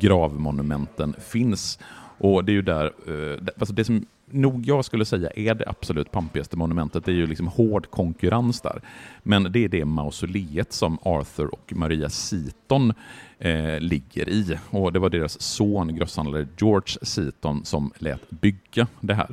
gravmonumenten 0.00 1.14
finns. 1.32 1.78
Och 2.18 2.44
det 2.44 2.52
är 2.52 2.54
ju 2.54 2.62
där, 2.62 2.84
eh, 2.84 3.42
alltså 3.58 3.74
det 3.74 3.84
som 3.84 4.06
nog 4.30 4.66
jag 4.66 4.84
skulle 4.84 5.04
säga 5.04 5.30
är 5.36 5.54
det 5.54 5.68
absolut 5.68 6.10
pampigaste 6.10 6.56
monumentet. 6.56 7.04
Det 7.04 7.10
är 7.10 7.16
ju 7.16 7.26
liksom 7.26 7.46
hård 7.46 7.90
konkurrens 7.90 8.60
där. 8.60 8.80
Men 9.22 9.52
det 9.52 9.64
är 9.64 9.68
det 9.68 9.84
mausoleet 9.84 10.72
som 10.72 10.98
Arthur 11.02 11.54
och 11.54 11.72
Maria 11.76 12.08
Seaton 12.08 12.92
eh, 13.38 13.80
ligger 13.80 14.28
i. 14.28 14.58
Och 14.70 14.92
det 14.92 14.98
var 14.98 15.10
deras 15.10 15.42
son, 15.42 15.96
grosshandlare 15.96 16.46
George 16.58 16.98
Seaton, 17.02 17.64
som 17.64 17.90
lät 17.98 18.30
bygga 18.30 18.86
det 19.00 19.14
här. 19.14 19.28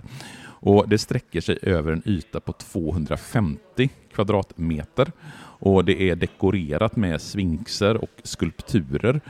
Och 0.66 0.90
Det 0.90 0.98
sträcker 0.98 1.42
sig 1.42 1.60
över 1.62 1.92
en 1.92 2.02
yta 2.06 2.40
på 2.40 2.54
250 2.54 3.90
kvadratmeter 4.14 5.12
och 5.66 5.86
det 5.86 6.10
är 6.10 6.16
dekorerat 6.16 6.96
med 6.96 7.22
svinkser 7.22 7.98
och 7.98 8.12
skulpturer. 8.24 9.22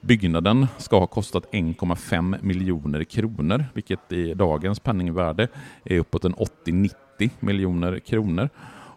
Byggnaden 0.00 0.66
ska 0.78 0.98
ha 0.98 1.06
kostat 1.06 1.44
1,5 1.52 2.36
miljoner 2.42 3.04
kronor, 3.04 3.64
vilket 3.74 4.12
i 4.12 4.34
dagens 4.34 4.80
penningvärde 4.80 5.48
är 5.84 5.98
uppåt 5.98 6.24
en 6.24 6.34
80-90 6.34 7.30
miljoner 7.40 7.98
kronor. 7.98 8.48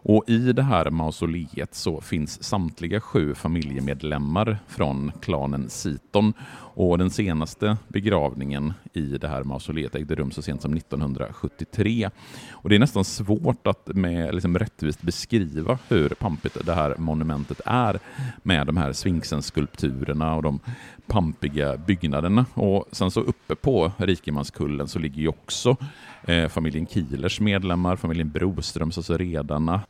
Och 0.06 0.24
I 0.28 0.54
det 0.54 0.64
här 0.64 0.90
mausoleet 0.90 1.76
så 1.76 2.02
finns 2.02 2.44
samtliga 2.44 3.00
sju 3.00 3.36
familjemedlemmar 3.36 4.58
från 4.68 5.12
klanen 5.22 5.70
Siton 5.70 6.34
och 6.76 6.98
den 6.98 7.10
senaste 7.10 7.78
begravningen 7.88 8.74
i 8.94 9.02
det 9.02 9.28
här 9.28 9.44
mausoleet 9.44 9.96
ägde 9.96 10.16
rum 10.16 10.32
så 10.32 10.42
sent 10.42 10.62
som 10.62 10.74
1973. 10.74 12.10
Och 12.52 12.70
Det 12.70 12.76
är 12.76 12.80
nästan 12.80 13.06
svårt 13.06 13.68
att 13.68 13.88
med 13.88 14.36
liksom 14.36 14.60
rättvist 14.60 15.02
beskriva 15.02 15.80
hur 15.88 16.10
pampigt 16.10 16.66
det 16.66 16.74
här 16.74 16.96
monumentet 16.98 17.62
är 17.66 18.00
med 18.44 18.68
de 18.68 18.78
här 18.78 18.94
sfinxenskulpturerna 18.94 20.36
och 20.36 20.44
de 20.44 20.60
pampiga 21.08 21.78
byggnaderna. 21.78 22.46
Och 22.54 22.86
sen 22.92 23.12
så 23.12 23.22
uppe 23.22 23.56
på 23.56 23.92
Rikemanskullen 23.98 24.88
så 24.88 25.00
ligger 25.00 25.22
ju 25.22 25.28
också 25.28 25.78
eh, 26.24 26.48
familjen 26.48 26.88
Kielers 26.88 27.40
medlemmar, 27.40 27.96
familjen 27.96 28.30
Broströms, 28.30 28.98
alltså 28.98 29.18
redarna, 29.18 29.82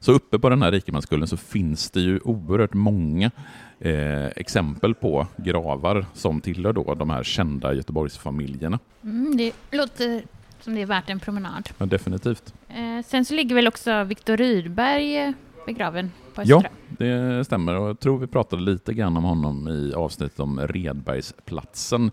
så 0.00 0.12
uppe 0.12 0.38
på 0.38 0.48
den 0.48 0.62
här 0.62 0.72
rikemanskullen 0.72 1.28
så 1.28 1.36
finns 1.36 1.90
det 1.90 2.00
ju 2.00 2.20
oerhört 2.24 2.74
många 2.74 3.30
eh, 3.78 4.26
exempel 4.26 4.94
på 4.94 5.26
gravar 5.36 6.06
som 6.14 6.40
tillhör 6.40 6.72
då 6.72 6.94
de 6.94 7.10
här 7.10 7.22
kända 7.22 7.74
Göteborgsfamiljerna. 7.74 8.78
Mm, 9.04 9.36
det 9.36 9.52
låter 9.70 10.22
som 10.60 10.74
det 10.74 10.82
är 10.82 10.86
värt 10.86 11.10
en 11.10 11.20
promenad. 11.20 11.68
Ja, 11.78 11.86
definitivt. 11.86 12.54
Eh, 12.68 13.04
sen 13.06 13.24
så 13.24 13.34
ligger 13.34 13.54
väl 13.54 13.68
också 13.68 14.04
Viktor 14.04 14.36
Rydberg 14.36 15.16
eh, 15.16 15.32
begraven 15.66 16.12
på 16.34 16.40
Östra? 16.40 16.62
Ja, 16.62 16.68
det 16.98 17.44
stämmer. 17.44 17.74
Och 17.74 17.88
jag 17.88 18.00
tror 18.00 18.18
vi 18.18 18.26
pratade 18.26 18.62
lite 18.62 18.94
grann 18.94 19.16
om 19.16 19.24
honom 19.24 19.68
i 19.68 19.94
avsnittet 19.94 20.40
om 20.40 20.60
Redbergsplatsen. 20.60 22.10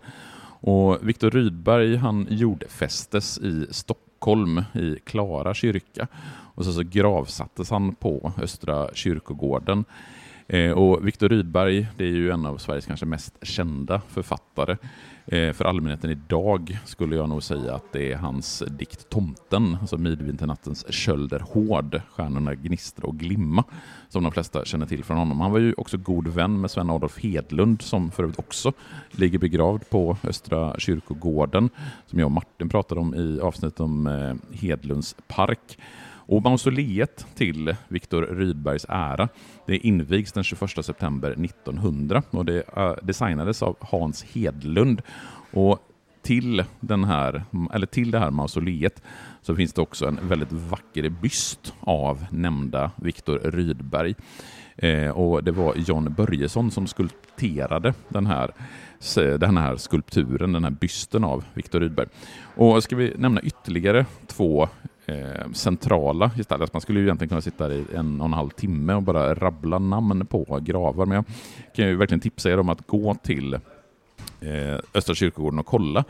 Och 0.60 1.08
Viktor 1.08 1.30
Rydberg 1.30 1.96
han 1.96 2.26
jordfästes 2.30 3.38
i 3.38 3.66
Stockholm 3.70 4.03
i 4.72 4.96
Klara 5.04 5.54
kyrka 5.54 6.06
och 6.54 6.64
så, 6.64 6.72
så 6.72 6.82
gravsattes 6.82 7.70
han 7.70 7.94
på 7.94 8.32
Östra 8.42 8.88
kyrkogården. 8.94 9.84
Eh, 10.48 10.70
och 10.70 11.06
Viktor 11.06 11.28
Rydberg 11.28 11.86
det 11.96 12.04
är 12.04 12.08
ju 12.08 12.30
en 12.30 12.46
av 12.46 12.58
Sveriges 12.58 12.86
kanske 12.86 13.06
mest 13.06 13.34
kända 13.42 14.00
författare. 14.08 14.76
Eh, 15.26 15.52
för 15.52 15.64
allmänheten 15.64 16.10
idag 16.10 16.78
skulle 16.84 17.16
jag 17.16 17.28
nog 17.28 17.42
säga 17.42 17.74
att 17.74 17.92
det 17.92 18.12
är 18.12 18.16
hans 18.16 18.62
dikt 18.68 19.08
Tomten, 19.08 19.76
alltså 19.80 19.98
Midvinternattens 19.98 20.92
köld 20.92 21.32
är 21.32 21.40
hård, 21.40 22.00
stjärnorna 22.10 22.54
gnistra 22.54 23.06
och 23.06 23.16
glimma, 23.16 23.64
som 24.08 24.22
de 24.22 24.32
flesta 24.32 24.64
känner 24.64 24.86
till 24.86 25.04
från 25.04 25.16
honom. 25.16 25.40
Han 25.40 25.52
var 25.52 25.58
ju 25.58 25.74
också 25.76 25.96
god 25.96 26.28
vän 26.28 26.60
med 26.60 26.70
Sven 26.70 26.90
Adolf 26.90 27.18
Hedlund, 27.18 27.82
som 27.82 28.10
för 28.10 28.22
övrigt 28.22 28.38
också 28.38 28.72
ligger 29.10 29.38
begravd 29.38 29.90
på 29.90 30.16
Östra 30.22 30.78
kyrkogården, 30.78 31.70
som 32.06 32.18
jag 32.18 32.26
och 32.26 32.32
Martin 32.32 32.68
pratade 32.68 33.00
om 33.00 33.14
i 33.14 33.40
avsnittet 33.40 33.80
om 33.80 34.06
eh, 34.06 34.58
Hedlunds 34.60 35.16
park. 35.26 35.78
Och 36.26 36.42
mausoleet 36.42 37.26
till 37.34 37.76
Viktor 37.88 38.22
Rydbergs 38.22 38.86
ära 38.88 39.28
det 39.66 39.76
invigs 39.76 40.32
den 40.32 40.44
21 40.44 40.84
september 40.84 41.30
1900 41.30 42.22
och 42.30 42.44
det 42.44 42.62
eh, 42.76 42.94
designades 43.02 43.62
av 43.62 43.76
Hans 43.80 44.24
Hedlund. 44.24 45.02
Och 45.52 45.78
till, 46.22 46.64
den 46.80 47.04
här, 47.04 47.44
eller 47.72 47.86
till 47.86 48.10
det 48.10 48.18
här 48.18 48.30
mausoleet 48.30 49.02
så 49.42 49.56
finns 49.56 49.72
det 49.72 49.82
också 49.82 50.06
en 50.06 50.28
väldigt 50.28 50.52
vacker 50.52 51.08
byst 51.08 51.74
av 51.80 52.26
nämnda 52.30 52.90
Viktor 52.96 53.38
Rydberg. 53.44 54.14
Eh, 54.76 55.10
och 55.10 55.44
det 55.44 55.52
var 55.52 55.74
John 55.76 56.14
Börjesson 56.16 56.70
som 56.70 56.86
skulpterade 56.86 57.94
den 58.08 58.26
här, 58.26 58.50
den 59.38 59.56
här 59.56 59.76
skulpturen, 59.76 60.52
den 60.52 60.64
här 60.64 60.70
bysten 60.70 61.24
av 61.24 61.44
Viktor 61.54 61.80
Rydberg. 61.80 62.08
Och 62.56 62.82
ska 62.82 62.96
vi 62.96 63.12
nämna 63.16 63.40
ytterligare 63.40 64.06
två 64.26 64.68
eh, 65.06 65.52
centrala 65.52 66.30
gestalter. 66.30 66.68
Man 66.72 66.80
skulle 66.80 67.00
ju 67.00 67.06
egentligen 67.06 67.28
kunna 67.28 67.40
sitta 67.40 67.74
i 67.74 67.84
en 67.94 68.20
och 68.20 68.26
en 68.26 68.32
halv 68.32 68.50
timme 68.50 68.94
och 68.94 69.02
bara 69.02 69.34
rabbla 69.34 69.78
namn 69.78 70.26
på 70.26 70.58
gravar, 70.62 71.06
men 71.06 71.16
jag 71.16 71.24
kan 71.76 71.86
ju 71.86 71.96
verkligen 71.96 72.20
tipsa 72.20 72.50
er 72.50 72.60
om 72.60 72.68
att 72.68 72.86
gå 72.86 73.14
till 73.14 73.54
eh, 74.40 74.78
Östra 74.94 75.14
kyrkogården 75.14 75.58
och 75.58 75.66
kolla. 75.66 76.04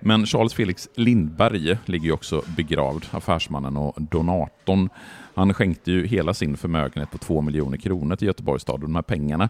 Men 0.00 0.26
Charles 0.26 0.54
Felix 0.54 0.88
Lindberg 0.94 1.78
ligger 1.84 2.06
ju 2.06 2.12
också 2.12 2.42
begravd, 2.56 3.04
affärsmannen 3.10 3.76
och 3.76 3.94
donatorn 4.02 4.88
Han 5.34 5.54
skänkte 5.54 5.92
ju 5.92 6.06
hela 6.06 6.34
sin 6.34 6.56
förmögenhet 6.56 7.10
på 7.10 7.18
två 7.18 7.40
miljoner 7.40 7.76
kronor 7.76 8.16
till 8.16 8.26
Göteborgs 8.26 8.62
stad 8.62 8.74
och 8.74 8.80
de 8.80 8.94
här 8.94 9.02
pengarna 9.02 9.48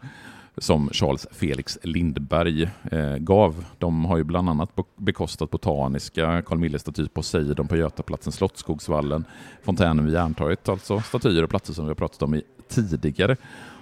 som 0.59 0.91
Charles 0.93 1.27
Felix 1.33 1.79
Lindberg 1.83 2.71
eh, 2.93 3.17
gav. 3.17 3.65
De 3.79 4.05
har 4.05 4.17
ju 4.17 4.25
bland 4.25 4.49
annat 4.49 4.71
bekostat 4.97 5.51
Botaniska, 5.51 6.43
Carl 6.43 6.59
Milles 6.59 6.83
staty 6.83 7.09
Poseidon 7.09 7.69
på 7.69 7.77
Götaplatsen, 7.77 8.33
Slottsskogsvallen, 8.33 9.25
fontänen 9.63 10.05
vid 10.05 10.15
Järntorget, 10.15 10.69
alltså 10.69 11.01
statyer 11.01 11.43
och 11.43 11.51
platser 11.51 11.73
som 11.73 11.85
vi 11.85 11.91
har 11.91 11.95
pratat 11.95 12.23
om 12.23 12.35
i 12.35 12.43
tidigare 12.69 13.37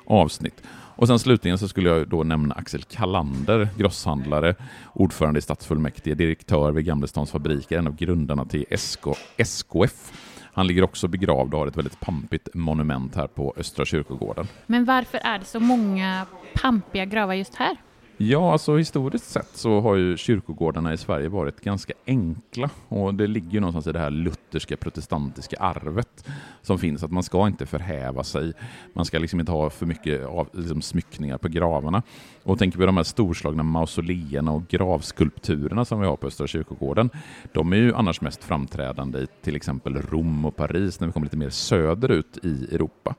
avsnitt. 0.05 0.63
Och 0.97 1.07
sen 1.07 1.19
slutligen 1.19 1.59
så 1.59 1.69
skulle 1.69 1.89
jag 1.89 2.09
då 2.09 2.23
nämna 2.23 2.55
Axel 2.55 2.83
Kallander, 2.83 3.69
grosshandlare, 3.77 4.55
ordförande 4.93 5.39
i 5.39 5.43
stadsfullmäktige, 5.43 6.15
direktör 6.15 6.73
vid 6.73 6.85
Gamlestans 6.85 7.31
fabriker, 7.31 7.79
en 7.79 7.87
av 7.87 7.97
grundarna 7.97 8.45
till 8.45 8.65
SK, 8.79 9.07
SKF. 9.37 10.13
Han 10.55 10.67
ligger 10.67 10.85
också 10.85 11.09
begravd 11.09 11.55
och 11.55 11.61
har 11.61 11.67
ett 11.67 11.77
väldigt 11.77 12.01
pampigt 12.01 12.49
monument 12.55 13.17
här 13.17 13.27
på 13.27 13.55
Östra 13.57 13.85
kyrkogården. 13.85 14.49
Men 14.67 14.85
varför 14.85 15.19
är 15.19 15.39
det 15.39 15.45
så 15.45 15.61
många 15.61 16.27
pampiga 16.55 17.05
gravar 17.05 17.35
just 17.35 17.55
här? 17.55 17.77
Ja, 18.17 18.53
alltså 18.53 18.77
historiskt 18.77 19.31
sett 19.31 19.57
så 19.57 19.81
har 19.81 19.97
ju 19.97 20.17
kyrkogårdarna 20.17 20.93
i 20.93 20.97
Sverige 20.97 21.29
varit 21.29 21.61
ganska 21.61 21.93
enkla 22.07 22.71
och 22.89 23.15
det 23.15 23.27
ligger 23.27 23.51
ju 23.51 23.61
någonstans 23.61 23.87
i 23.87 23.93
det 23.93 23.99
här 23.99 24.11
lutherska 24.11 24.77
protestantiska 24.77 25.57
arvet 25.57 26.25
som 26.63 26.79
finns, 26.79 27.03
att 27.03 27.11
man 27.11 27.23
ska 27.23 27.47
inte 27.47 27.67
förhäva 27.67 28.25
sig, 28.25 28.53
man 28.93 29.05
ska 29.05 29.19
liksom 29.19 29.41
inte 29.41 29.53
ha 29.53 29.71
för 29.71 29.87
mycket 29.87 30.27
av, 30.27 30.49
liksom, 30.53 30.83
smyckningar 30.83 31.39
på 31.39 31.49
gravarna. 31.49 32.03
Och 32.43 32.59
tänker 32.59 32.79
vi 32.79 32.87
de 32.87 32.97
här 32.97 33.05
storslagna 33.05 33.63
mausoleerna 33.63 34.53
och 34.53 34.69
gravskulpturerna 34.69 35.85
som 35.85 36.01
vi 36.01 36.07
har 36.07 36.17
på 36.17 36.27
Östra 36.27 36.47
kyrkogården, 36.47 37.11
de 37.53 37.73
är 37.73 37.77
ju 37.77 37.95
annars 37.95 38.21
mest 38.21 38.45
framträdande 38.45 39.19
i 39.19 39.27
till 39.43 39.57
exempel 39.57 40.03
Rom 40.03 40.45
och 40.45 40.57
Paris 40.57 41.01
när 41.01 41.07
vi 41.07 41.13
kommer 41.13 41.27
lite 41.27 41.37
mer 41.37 41.51
söderut 41.51 42.39
i 42.43 42.75
Europa. 42.75 43.15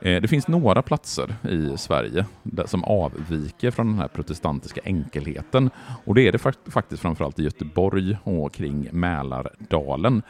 Eh, 0.00 0.22
det 0.22 0.28
finns 0.28 0.48
några 0.48 0.82
platser 0.82 1.34
i 1.50 1.78
Sverige 1.78 2.26
som 2.66 2.84
avviker 2.84 3.70
från 3.70 3.86
den 3.86 3.98
här 3.98 4.08
protestantiska 4.08 4.33
enkelheten 4.84 5.70
och 6.04 6.14
det 6.14 6.28
är 6.28 6.32
det 6.32 6.70
faktiskt 6.70 7.02
framförallt 7.02 7.38
i 7.38 7.42
Göteborg 7.42 8.16
och 8.24 8.52
kring 8.52 8.88
Mälardalen. 8.92 10.22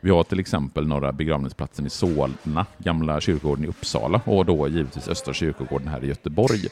Vi 0.00 0.10
har 0.10 0.24
till 0.24 0.40
exempel 0.40 0.86
några 0.86 1.12
begravningsplatsen 1.12 1.86
i 1.86 1.90
Solna, 1.90 2.66
Gamla 2.78 3.20
kyrkogården 3.20 3.64
i 3.64 3.68
Uppsala 3.68 4.20
och 4.24 4.46
då 4.46 4.68
givetvis 4.68 5.08
Östra 5.08 5.34
kyrkogården 5.34 5.88
här 5.88 6.04
i 6.04 6.08
Göteborg. 6.08 6.68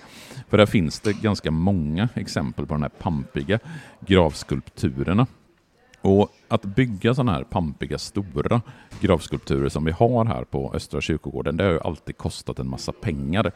För 0.49 0.59
där 0.59 0.67
finns 0.67 1.01
det 1.01 1.13
ganska 1.13 1.51
många 1.51 2.09
exempel 2.15 2.67
på 2.67 2.75
de 2.75 2.83
här 2.83 2.89
pampiga 2.89 3.59
gravskulpturerna. 4.01 5.27
Och 6.01 6.29
att 6.49 6.65
bygga 6.65 7.15
sådana 7.15 7.33
här 7.33 7.45
pampiga, 7.45 7.99
stora 7.99 8.61
gravskulpturer 9.01 9.69
som 9.69 9.85
vi 9.85 9.93
har 9.93 10.25
här 10.25 10.45
på 10.45 10.73
Östra 10.75 11.01
kyrkogården, 11.01 11.57
det 11.57 11.65
har 11.65 11.71
ju 11.71 11.81
alltid 11.81 12.17
kostat 12.17 12.59
en 12.59 12.69
massa 12.69 12.93
pengar. 12.93 13.53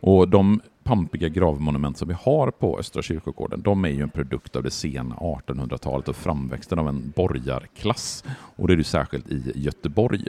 Och 0.00 0.28
de 0.28 0.60
pampiga 0.84 1.28
gravmonument 1.28 1.98
som 1.98 2.08
vi 2.08 2.14
har 2.14 2.50
på 2.50 2.78
Östra 2.78 3.02
kyrkogården, 3.02 3.62
de 3.62 3.84
är 3.84 3.88
ju 3.88 4.02
en 4.02 4.10
produkt 4.10 4.56
av 4.56 4.62
det 4.62 4.70
sena 4.70 5.14
1800-talet 5.14 6.08
och 6.08 6.16
framväxten 6.16 6.78
av 6.78 6.88
en 6.88 7.12
borgarklass. 7.16 8.24
Och 8.56 8.68
det 8.68 8.74
är 8.74 8.76
ju 8.76 8.84
särskilt 8.84 9.28
i 9.28 9.52
Göteborg. 9.54 10.24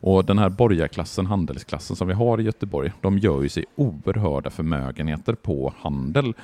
Och 0.00 0.24
den 0.24 0.38
här 0.38 0.48
borgarklassen, 0.48 1.26
handelsklassen 1.26 1.96
som 1.96 2.08
vi 2.08 2.14
har 2.14 2.40
i 2.40 2.42
Göteborg, 2.42 2.92
de 3.00 3.18
gör 3.18 3.42
ju 3.42 3.48
sig 3.48 3.64
oerhörda 3.76 4.50
förmögenheter 4.50 5.34
på 5.34 5.74
handel. 5.78 6.34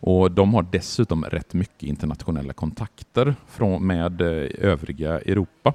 Och 0.00 0.30
de 0.30 0.54
har 0.54 0.66
dessutom 0.72 1.24
rätt 1.24 1.54
mycket 1.54 1.82
internationella 1.82 2.52
kontakter 2.52 3.34
från, 3.48 3.86
med 3.86 4.20
eh, 4.20 4.48
övriga 4.58 5.20
Europa. 5.20 5.74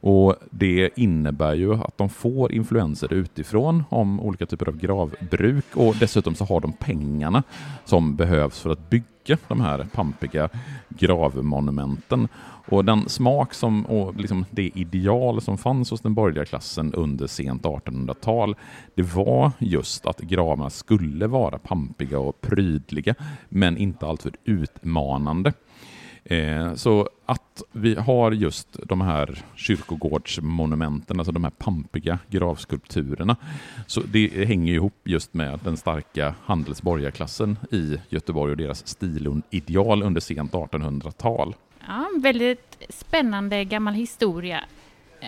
Och 0.00 0.36
Det 0.50 0.90
innebär 0.96 1.54
ju 1.54 1.74
att 1.74 1.98
de 1.98 2.08
får 2.08 2.52
influenser 2.52 3.12
utifrån 3.12 3.84
om 3.88 4.20
olika 4.20 4.46
typer 4.46 4.68
av 4.68 4.76
gravbruk 4.76 5.64
och 5.74 5.94
dessutom 6.00 6.34
så 6.34 6.44
har 6.44 6.60
de 6.60 6.72
pengarna 6.72 7.42
som 7.84 8.16
behövs 8.16 8.60
för 8.60 8.70
att 8.70 8.90
bygga 8.90 9.38
de 9.48 9.60
här 9.60 9.86
pampiga 9.92 10.48
gravmonumenten. 10.88 12.28
Och 12.70 12.84
den 12.84 13.08
smak 13.08 13.54
som, 13.54 13.86
och 13.86 14.16
liksom 14.16 14.44
det 14.50 14.70
ideal 14.74 15.40
som 15.40 15.58
fanns 15.58 15.90
hos 15.90 16.00
den 16.00 16.14
borgerliga 16.14 16.44
klassen 16.44 16.94
under 16.94 17.26
sent 17.26 17.62
1800-tal, 17.62 18.56
det 18.94 19.02
var 19.02 19.52
just 19.58 20.06
att 20.06 20.20
gravarna 20.20 20.70
skulle 20.70 21.26
vara 21.26 21.58
pampiga 21.58 22.18
och 22.18 22.40
prydliga, 22.40 23.14
men 23.48 23.76
inte 23.76 24.06
alltför 24.06 24.32
utmanande. 24.44 25.52
Eh, 26.28 26.74
så 26.74 27.08
att 27.26 27.62
vi 27.72 27.94
har 27.94 28.32
just 28.32 28.68
de 28.82 29.00
här 29.00 29.42
kyrkogårdsmonumenten, 29.54 31.20
alltså 31.20 31.32
de 31.32 31.44
här 31.44 31.50
pampiga 31.50 32.18
gravskulpturerna, 32.30 33.36
så 33.86 34.00
det 34.00 34.46
hänger 34.46 34.74
ihop 34.74 35.00
just 35.04 35.34
med 35.34 35.60
den 35.64 35.76
starka 35.76 36.34
handelsborgarklassen 36.44 37.56
i 37.70 37.96
Göteborg 38.08 38.50
och 38.50 38.56
deras 38.56 38.86
stilideal 38.86 40.02
under 40.02 40.20
sent 40.20 40.52
1800-tal. 40.52 41.54
Ja, 41.86 42.08
väldigt 42.22 42.86
spännande 42.88 43.64
gammal 43.64 43.94
historia. 43.94 44.64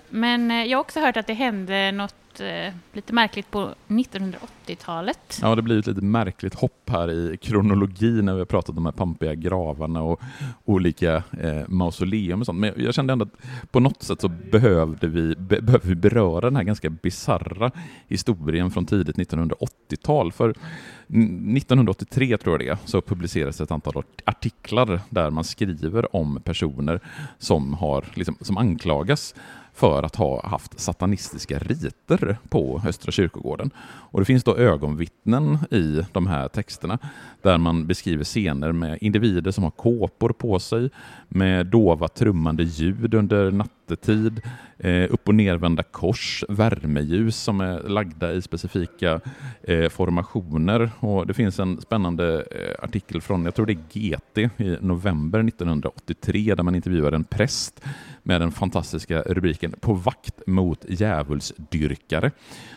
Men 0.08 0.50
eh, 0.50 0.64
jag 0.64 0.78
har 0.78 0.80
också 0.80 1.00
hört 1.00 1.16
att 1.16 1.26
det 1.26 1.34
hände 1.34 1.92
något 1.92 2.14
eh, 2.40 2.72
lite 2.92 3.12
märkligt 3.12 3.50
på 3.50 3.74
1980-talet. 3.88 5.38
Ja, 5.42 5.54
det 5.54 5.62
blir 5.62 5.78
ett 5.78 5.86
lite 5.86 6.00
märkligt 6.00 6.54
hopp 6.54 6.90
här 6.90 7.10
i 7.10 7.36
kronologin 7.36 8.24
när 8.24 8.32
vi 8.32 8.38
har 8.38 8.46
pratat 8.46 8.68
om 8.68 8.74
de 8.74 8.84
här 8.84 8.92
pampiga 8.92 9.34
gravarna 9.34 10.02
och 10.02 10.20
olika 10.64 11.22
eh, 11.40 11.68
mausoleum 11.68 12.40
och 12.40 12.46
sånt. 12.46 12.58
Men 12.58 12.72
jag 12.76 12.94
kände 12.94 13.12
ändå 13.12 13.24
att 13.24 13.70
på 13.70 13.80
något 13.80 14.02
sätt 14.02 14.20
så 14.20 14.28
behövde 14.28 15.06
vi, 15.06 15.34
be, 15.36 15.60
behöver 15.60 15.88
vi 15.88 15.94
beröra 15.94 16.40
den 16.40 16.56
här 16.56 16.62
ganska 16.62 16.90
bizarra 16.90 17.70
historien 18.08 18.70
från 18.70 18.86
tidigt 18.86 19.16
1980-tal. 19.16 20.32
För 20.32 20.50
1983 20.50 22.36
tror 22.36 22.54
jag 22.54 22.60
det 22.60 22.72
är, 22.72 22.88
så 22.88 23.00
publiceras 23.00 23.60
ett 23.60 23.70
antal 23.70 24.02
artiklar 24.24 25.00
där 25.10 25.30
man 25.30 25.44
skriver 25.44 26.16
om 26.16 26.40
personer 26.44 27.00
som, 27.38 27.74
har, 27.74 28.04
liksom, 28.14 28.36
som 28.40 28.56
anklagas 28.56 29.34
för 29.74 30.02
att 30.02 30.16
ha 30.16 30.46
haft 30.46 30.80
satanistiska 30.80 31.58
riter 31.58 32.38
på 32.48 32.82
Östra 32.86 33.12
kyrkogården. 33.12 33.70
Och 33.80 34.20
det 34.20 34.24
finns 34.24 34.44
då 34.44 34.56
ögonvittnen 34.56 35.58
i 35.70 36.02
de 36.12 36.26
här 36.26 36.48
texterna 36.48 36.98
där 37.42 37.58
man 37.58 37.86
beskriver 37.86 38.24
scener 38.24 38.72
med 38.72 38.98
individer 39.00 39.50
som 39.50 39.64
har 39.64 39.70
kåpor 39.70 40.32
på 40.32 40.58
sig, 40.58 40.90
med 41.28 41.66
dova 41.66 42.08
trummande 42.08 42.62
ljud 42.62 43.14
under 43.14 43.50
nattetid, 43.50 44.40
eh, 44.78 45.12
upp 45.12 45.28
och 45.28 45.34
nervända 45.34 45.82
kors, 45.82 46.44
värmeljus 46.48 47.36
som 47.36 47.60
är 47.60 47.88
lagda 47.88 48.32
i 48.32 48.42
specifika 48.42 49.20
eh, 49.62 49.88
formationer. 49.88 50.90
Och 51.00 51.26
det 51.26 51.34
finns 51.34 51.58
en 51.58 51.80
spännande 51.80 52.44
eh, 52.50 52.84
artikel 52.84 53.20
från, 53.20 53.44
jag 53.44 53.54
tror 53.54 53.66
det 53.66 53.72
är 53.72 54.14
GT, 54.16 54.38
i 54.38 54.76
november 54.80 55.38
1983 55.38 56.54
där 56.54 56.62
man 56.62 56.74
intervjuar 56.74 57.12
en 57.12 57.24
präst 57.24 57.82
med 58.30 58.40
den 58.40 58.52
fantastiska 58.52 59.22
rubriken 59.22 59.74
På 59.80 59.94
vakt 59.94 60.46
mot 60.46 60.84
djävulsdyrkare. 60.88 62.30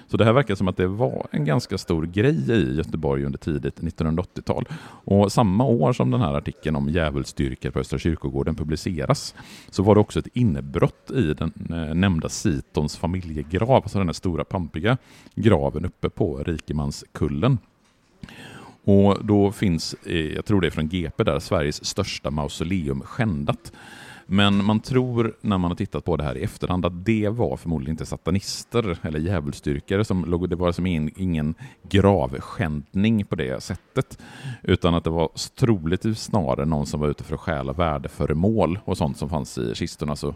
Så 0.07 0.17
det 0.17 0.25
här 0.25 0.33
verkar 0.33 0.55
som 0.55 0.67
att 0.67 0.77
det 0.77 0.87
var 0.87 1.27
en 1.31 1.45
ganska 1.45 1.77
stor 1.77 2.05
grej 2.05 2.51
i 2.51 2.75
Göteborg 2.75 3.25
under 3.25 3.39
tidigt 3.39 3.79
1980-tal. 3.79 4.65
Och 5.05 5.31
samma 5.31 5.63
år 5.63 5.93
som 5.93 6.11
den 6.11 6.21
här 6.21 6.33
artikeln 6.33 6.75
om 6.75 6.89
djävulsdyrkare 6.89 7.71
på 7.71 7.79
Östra 7.79 7.99
kyrkogården 7.99 8.55
publiceras 8.55 9.35
så 9.69 9.83
var 9.83 9.95
det 9.95 10.01
också 10.01 10.19
ett 10.19 10.27
inbrott 10.33 11.11
i 11.11 11.33
den 11.33 11.53
eh, 11.69 11.95
nämnda 11.95 12.29
Sitons 12.29 12.97
familjegrav, 12.97 13.83
alltså 13.83 13.97
den 13.97 14.07
här 14.07 14.13
stora 14.13 14.43
pampiga 14.43 14.97
graven 15.35 15.85
uppe 15.85 16.09
på 16.09 16.37
Rikemanskullen. 16.37 17.57
Och 18.83 19.25
då 19.25 19.51
finns, 19.51 19.95
eh, 20.05 20.33
jag 20.35 20.45
tror 20.45 20.61
det 20.61 20.67
är 20.67 20.71
från 20.71 20.87
GP 20.87 21.23
där, 21.23 21.39
Sveriges 21.39 21.85
största 21.85 22.31
mausoleum 22.31 23.01
skändat. 23.01 23.71
Men 24.33 24.65
man 24.65 24.79
tror 24.79 25.35
när 25.41 25.57
man 25.57 25.71
har 25.71 25.75
tittat 25.75 26.05
på 26.05 26.17
det 26.17 26.23
här 26.23 26.37
i 26.37 26.43
efterhand 26.43 26.85
att 26.85 27.05
det 27.05 27.29
var 27.29 27.57
förmodligen 27.57 27.93
inte 27.93 28.05
satanister 28.05 28.97
eller 29.01 29.19
djävulsdyrkare 29.19 30.05
som 30.05 30.25
låg, 30.25 30.49
det 30.49 30.55
var 30.55 30.71
som 30.71 30.85
ingen, 30.85 31.11
ingen 31.17 31.55
gravskändning 31.89 33.25
på 33.25 33.35
det 33.35 33.63
sättet, 33.63 34.17
utan 34.61 34.95
att 34.95 35.03
det 35.03 35.09
var 35.09 35.29
troligtvis 35.59 36.23
snarare 36.23 36.65
någon 36.65 36.85
som 36.85 36.99
var 36.99 37.07
ute 37.07 37.23
för 37.23 37.33
att 37.33 37.39
stjäla 37.39 37.73
värdeföremål 37.73 38.79
och 38.85 38.97
sånt 38.97 39.17
som 39.17 39.29
fanns 39.29 39.57
i 39.57 39.75
kistorna. 39.75 40.15
Så, 40.15 40.35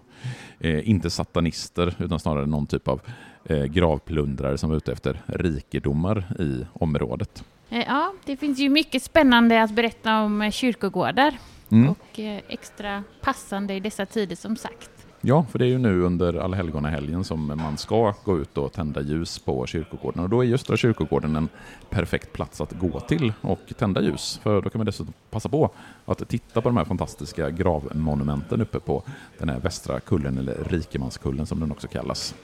eh, 0.59 0.89
inte 0.89 1.09
satanister, 1.09 1.95
utan 1.99 2.19
snarare 2.19 2.45
någon 2.45 2.67
typ 2.67 2.87
av 2.87 3.01
eh, 3.45 3.63
gravplundrare 3.63 4.57
som 4.57 4.69
var 4.69 4.77
ute 4.77 4.91
efter 4.91 5.21
rikedomar 5.25 6.41
i 6.41 6.65
området. 6.73 7.43
Eh, 7.69 7.85
ja, 7.87 8.13
det 8.25 8.37
finns 8.37 8.59
ju 8.59 8.69
mycket 8.69 9.03
spännande 9.03 9.63
att 9.63 9.71
berätta 9.71 10.21
om 10.21 10.41
eh, 10.41 10.51
kyrkogårdar. 10.51 11.37
Mm. 11.71 11.89
Och 11.89 12.19
eh, 12.19 12.41
extra 12.47 13.03
passande 13.21 13.73
i 13.73 13.79
dessa 13.79 14.05
tider 14.05 14.35
som 14.35 14.55
sagt. 14.55 14.97
Ja, 15.21 15.45
för 15.51 15.59
det 15.59 15.65
är 15.65 15.69
ju 15.69 15.77
nu 15.77 16.01
under 16.01 16.33
allhelgonahelgen 16.33 17.23
som 17.23 17.47
man 17.47 17.77
ska 17.77 18.13
gå 18.23 18.39
ut 18.39 18.57
och 18.57 18.73
tända 18.73 19.01
ljus 19.01 19.39
på 19.39 19.65
kyrkogården 19.65 20.23
och 20.23 20.29
då 20.29 20.41
är 20.41 20.45
just 20.45 20.79
kyrkogården 20.79 21.35
en 21.35 21.49
perfekt 21.89 22.33
plats 22.33 22.61
att 22.61 22.71
gå 22.71 22.99
till 22.99 23.33
och 23.41 23.59
tända 23.77 24.01
ljus. 24.01 24.39
För 24.43 24.61
då 24.61 24.69
kan 24.69 24.79
man 24.79 24.85
dessutom 24.85 25.13
passa 25.29 25.49
på 25.49 25.69
att 26.05 26.29
titta 26.29 26.61
på 26.61 26.69
de 26.69 26.77
här 26.77 26.85
fantastiska 26.85 27.49
gravmonumenten 27.49 28.61
uppe 28.61 28.79
på 28.79 29.03
den 29.37 29.49
här 29.49 29.59
västra 29.59 29.99
kullen 29.99 30.37
eller 30.37 30.63
Rikemanskullen 30.63 31.45
som 31.45 31.59
den 31.59 31.71
också 31.71 31.87
kallas. 31.87 32.35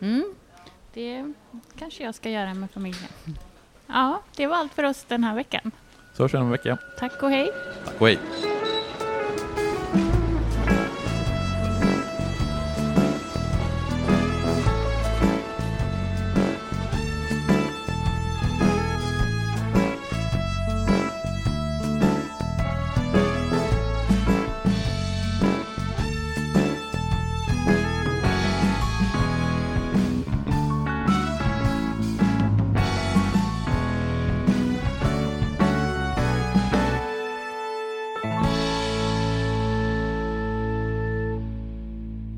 Mm. 0.00 0.34
Det 0.94 1.32
kanske 1.78 2.04
jag 2.04 2.14
ska 2.14 2.30
göra 2.30 2.54
med 2.54 2.70
familjen. 2.70 3.10
Ja, 3.86 4.22
det 4.36 4.46
var 4.46 4.56
allt 4.56 4.74
för 4.74 4.84
oss 4.84 5.04
den 5.08 5.24
här 5.24 5.34
veckan. 5.34 5.70
Så 6.16 6.22
hörs 6.22 6.34
vi 6.34 6.38
om 6.38 6.44
en 6.44 6.50
vecka. 6.50 6.78
Tack 6.94 7.22
och 7.22 7.30
hej! 7.30 7.52
Tack 7.84 8.00
och 8.00 8.06
hej! 8.06 8.18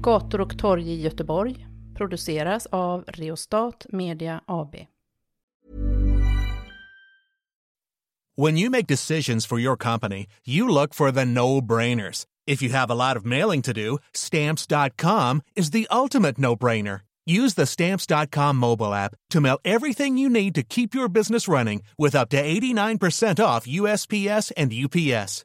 Gator 0.09 0.41
och 0.41 0.59
torg 0.59 0.91
i 0.91 1.01
Göteborg 1.01 1.67
produceras 1.95 2.67
av 2.67 3.05
Reostat 3.09 3.87
Media 3.89 4.41
AB. 4.47 4.75
When 8.37 8.57
you 8.57 8.71
make 8.71 8.87
decisions 8.87 9.47
for 9.47 9.61
your 9.61 9.77
company, 9.77 10.27
you 10.47 10.69
look 10.69 10.95
for 10.95 11.13
the 11.13 11.25
no-brainers. 11.25 12.25
If 12.47 12.63
you 12.63 12.73
have 12.73 12.91
a 12.91 13.09
lot 13.09 13.17
of 13.17 13.25
mailing 13.25 13.63
to 13.63 13.73
do, 13.73 13.99
stamps.com 14.13 15.43
is 15.55 15.71
the 15.71 15.87
ultimate 15.91 16.39
no-brainer. 16.39 17.01
Use 17.27 17.55
the 17.55 17.67
stamps.com 17.67 18.57
mobile 18.57 18.95
app 18.95 19.15
to 19.31 19.41
mail 19.41 19.59
everything 19.65 20.19
you 20.19 20.31
need 20.31 20.55
to 20.55 20.63
keep 20.63 20.95
your 20.95 21.09
business 21.09 21.49
running 21.49 21.83
with 21.99 22.15
up 22.15 22.29
to 22.29 22.37
89% 22.37 23.45
off 23.45 23.67
USPS 23.67 24.53
and 24.57 24.73
UPS. 24.73 25.45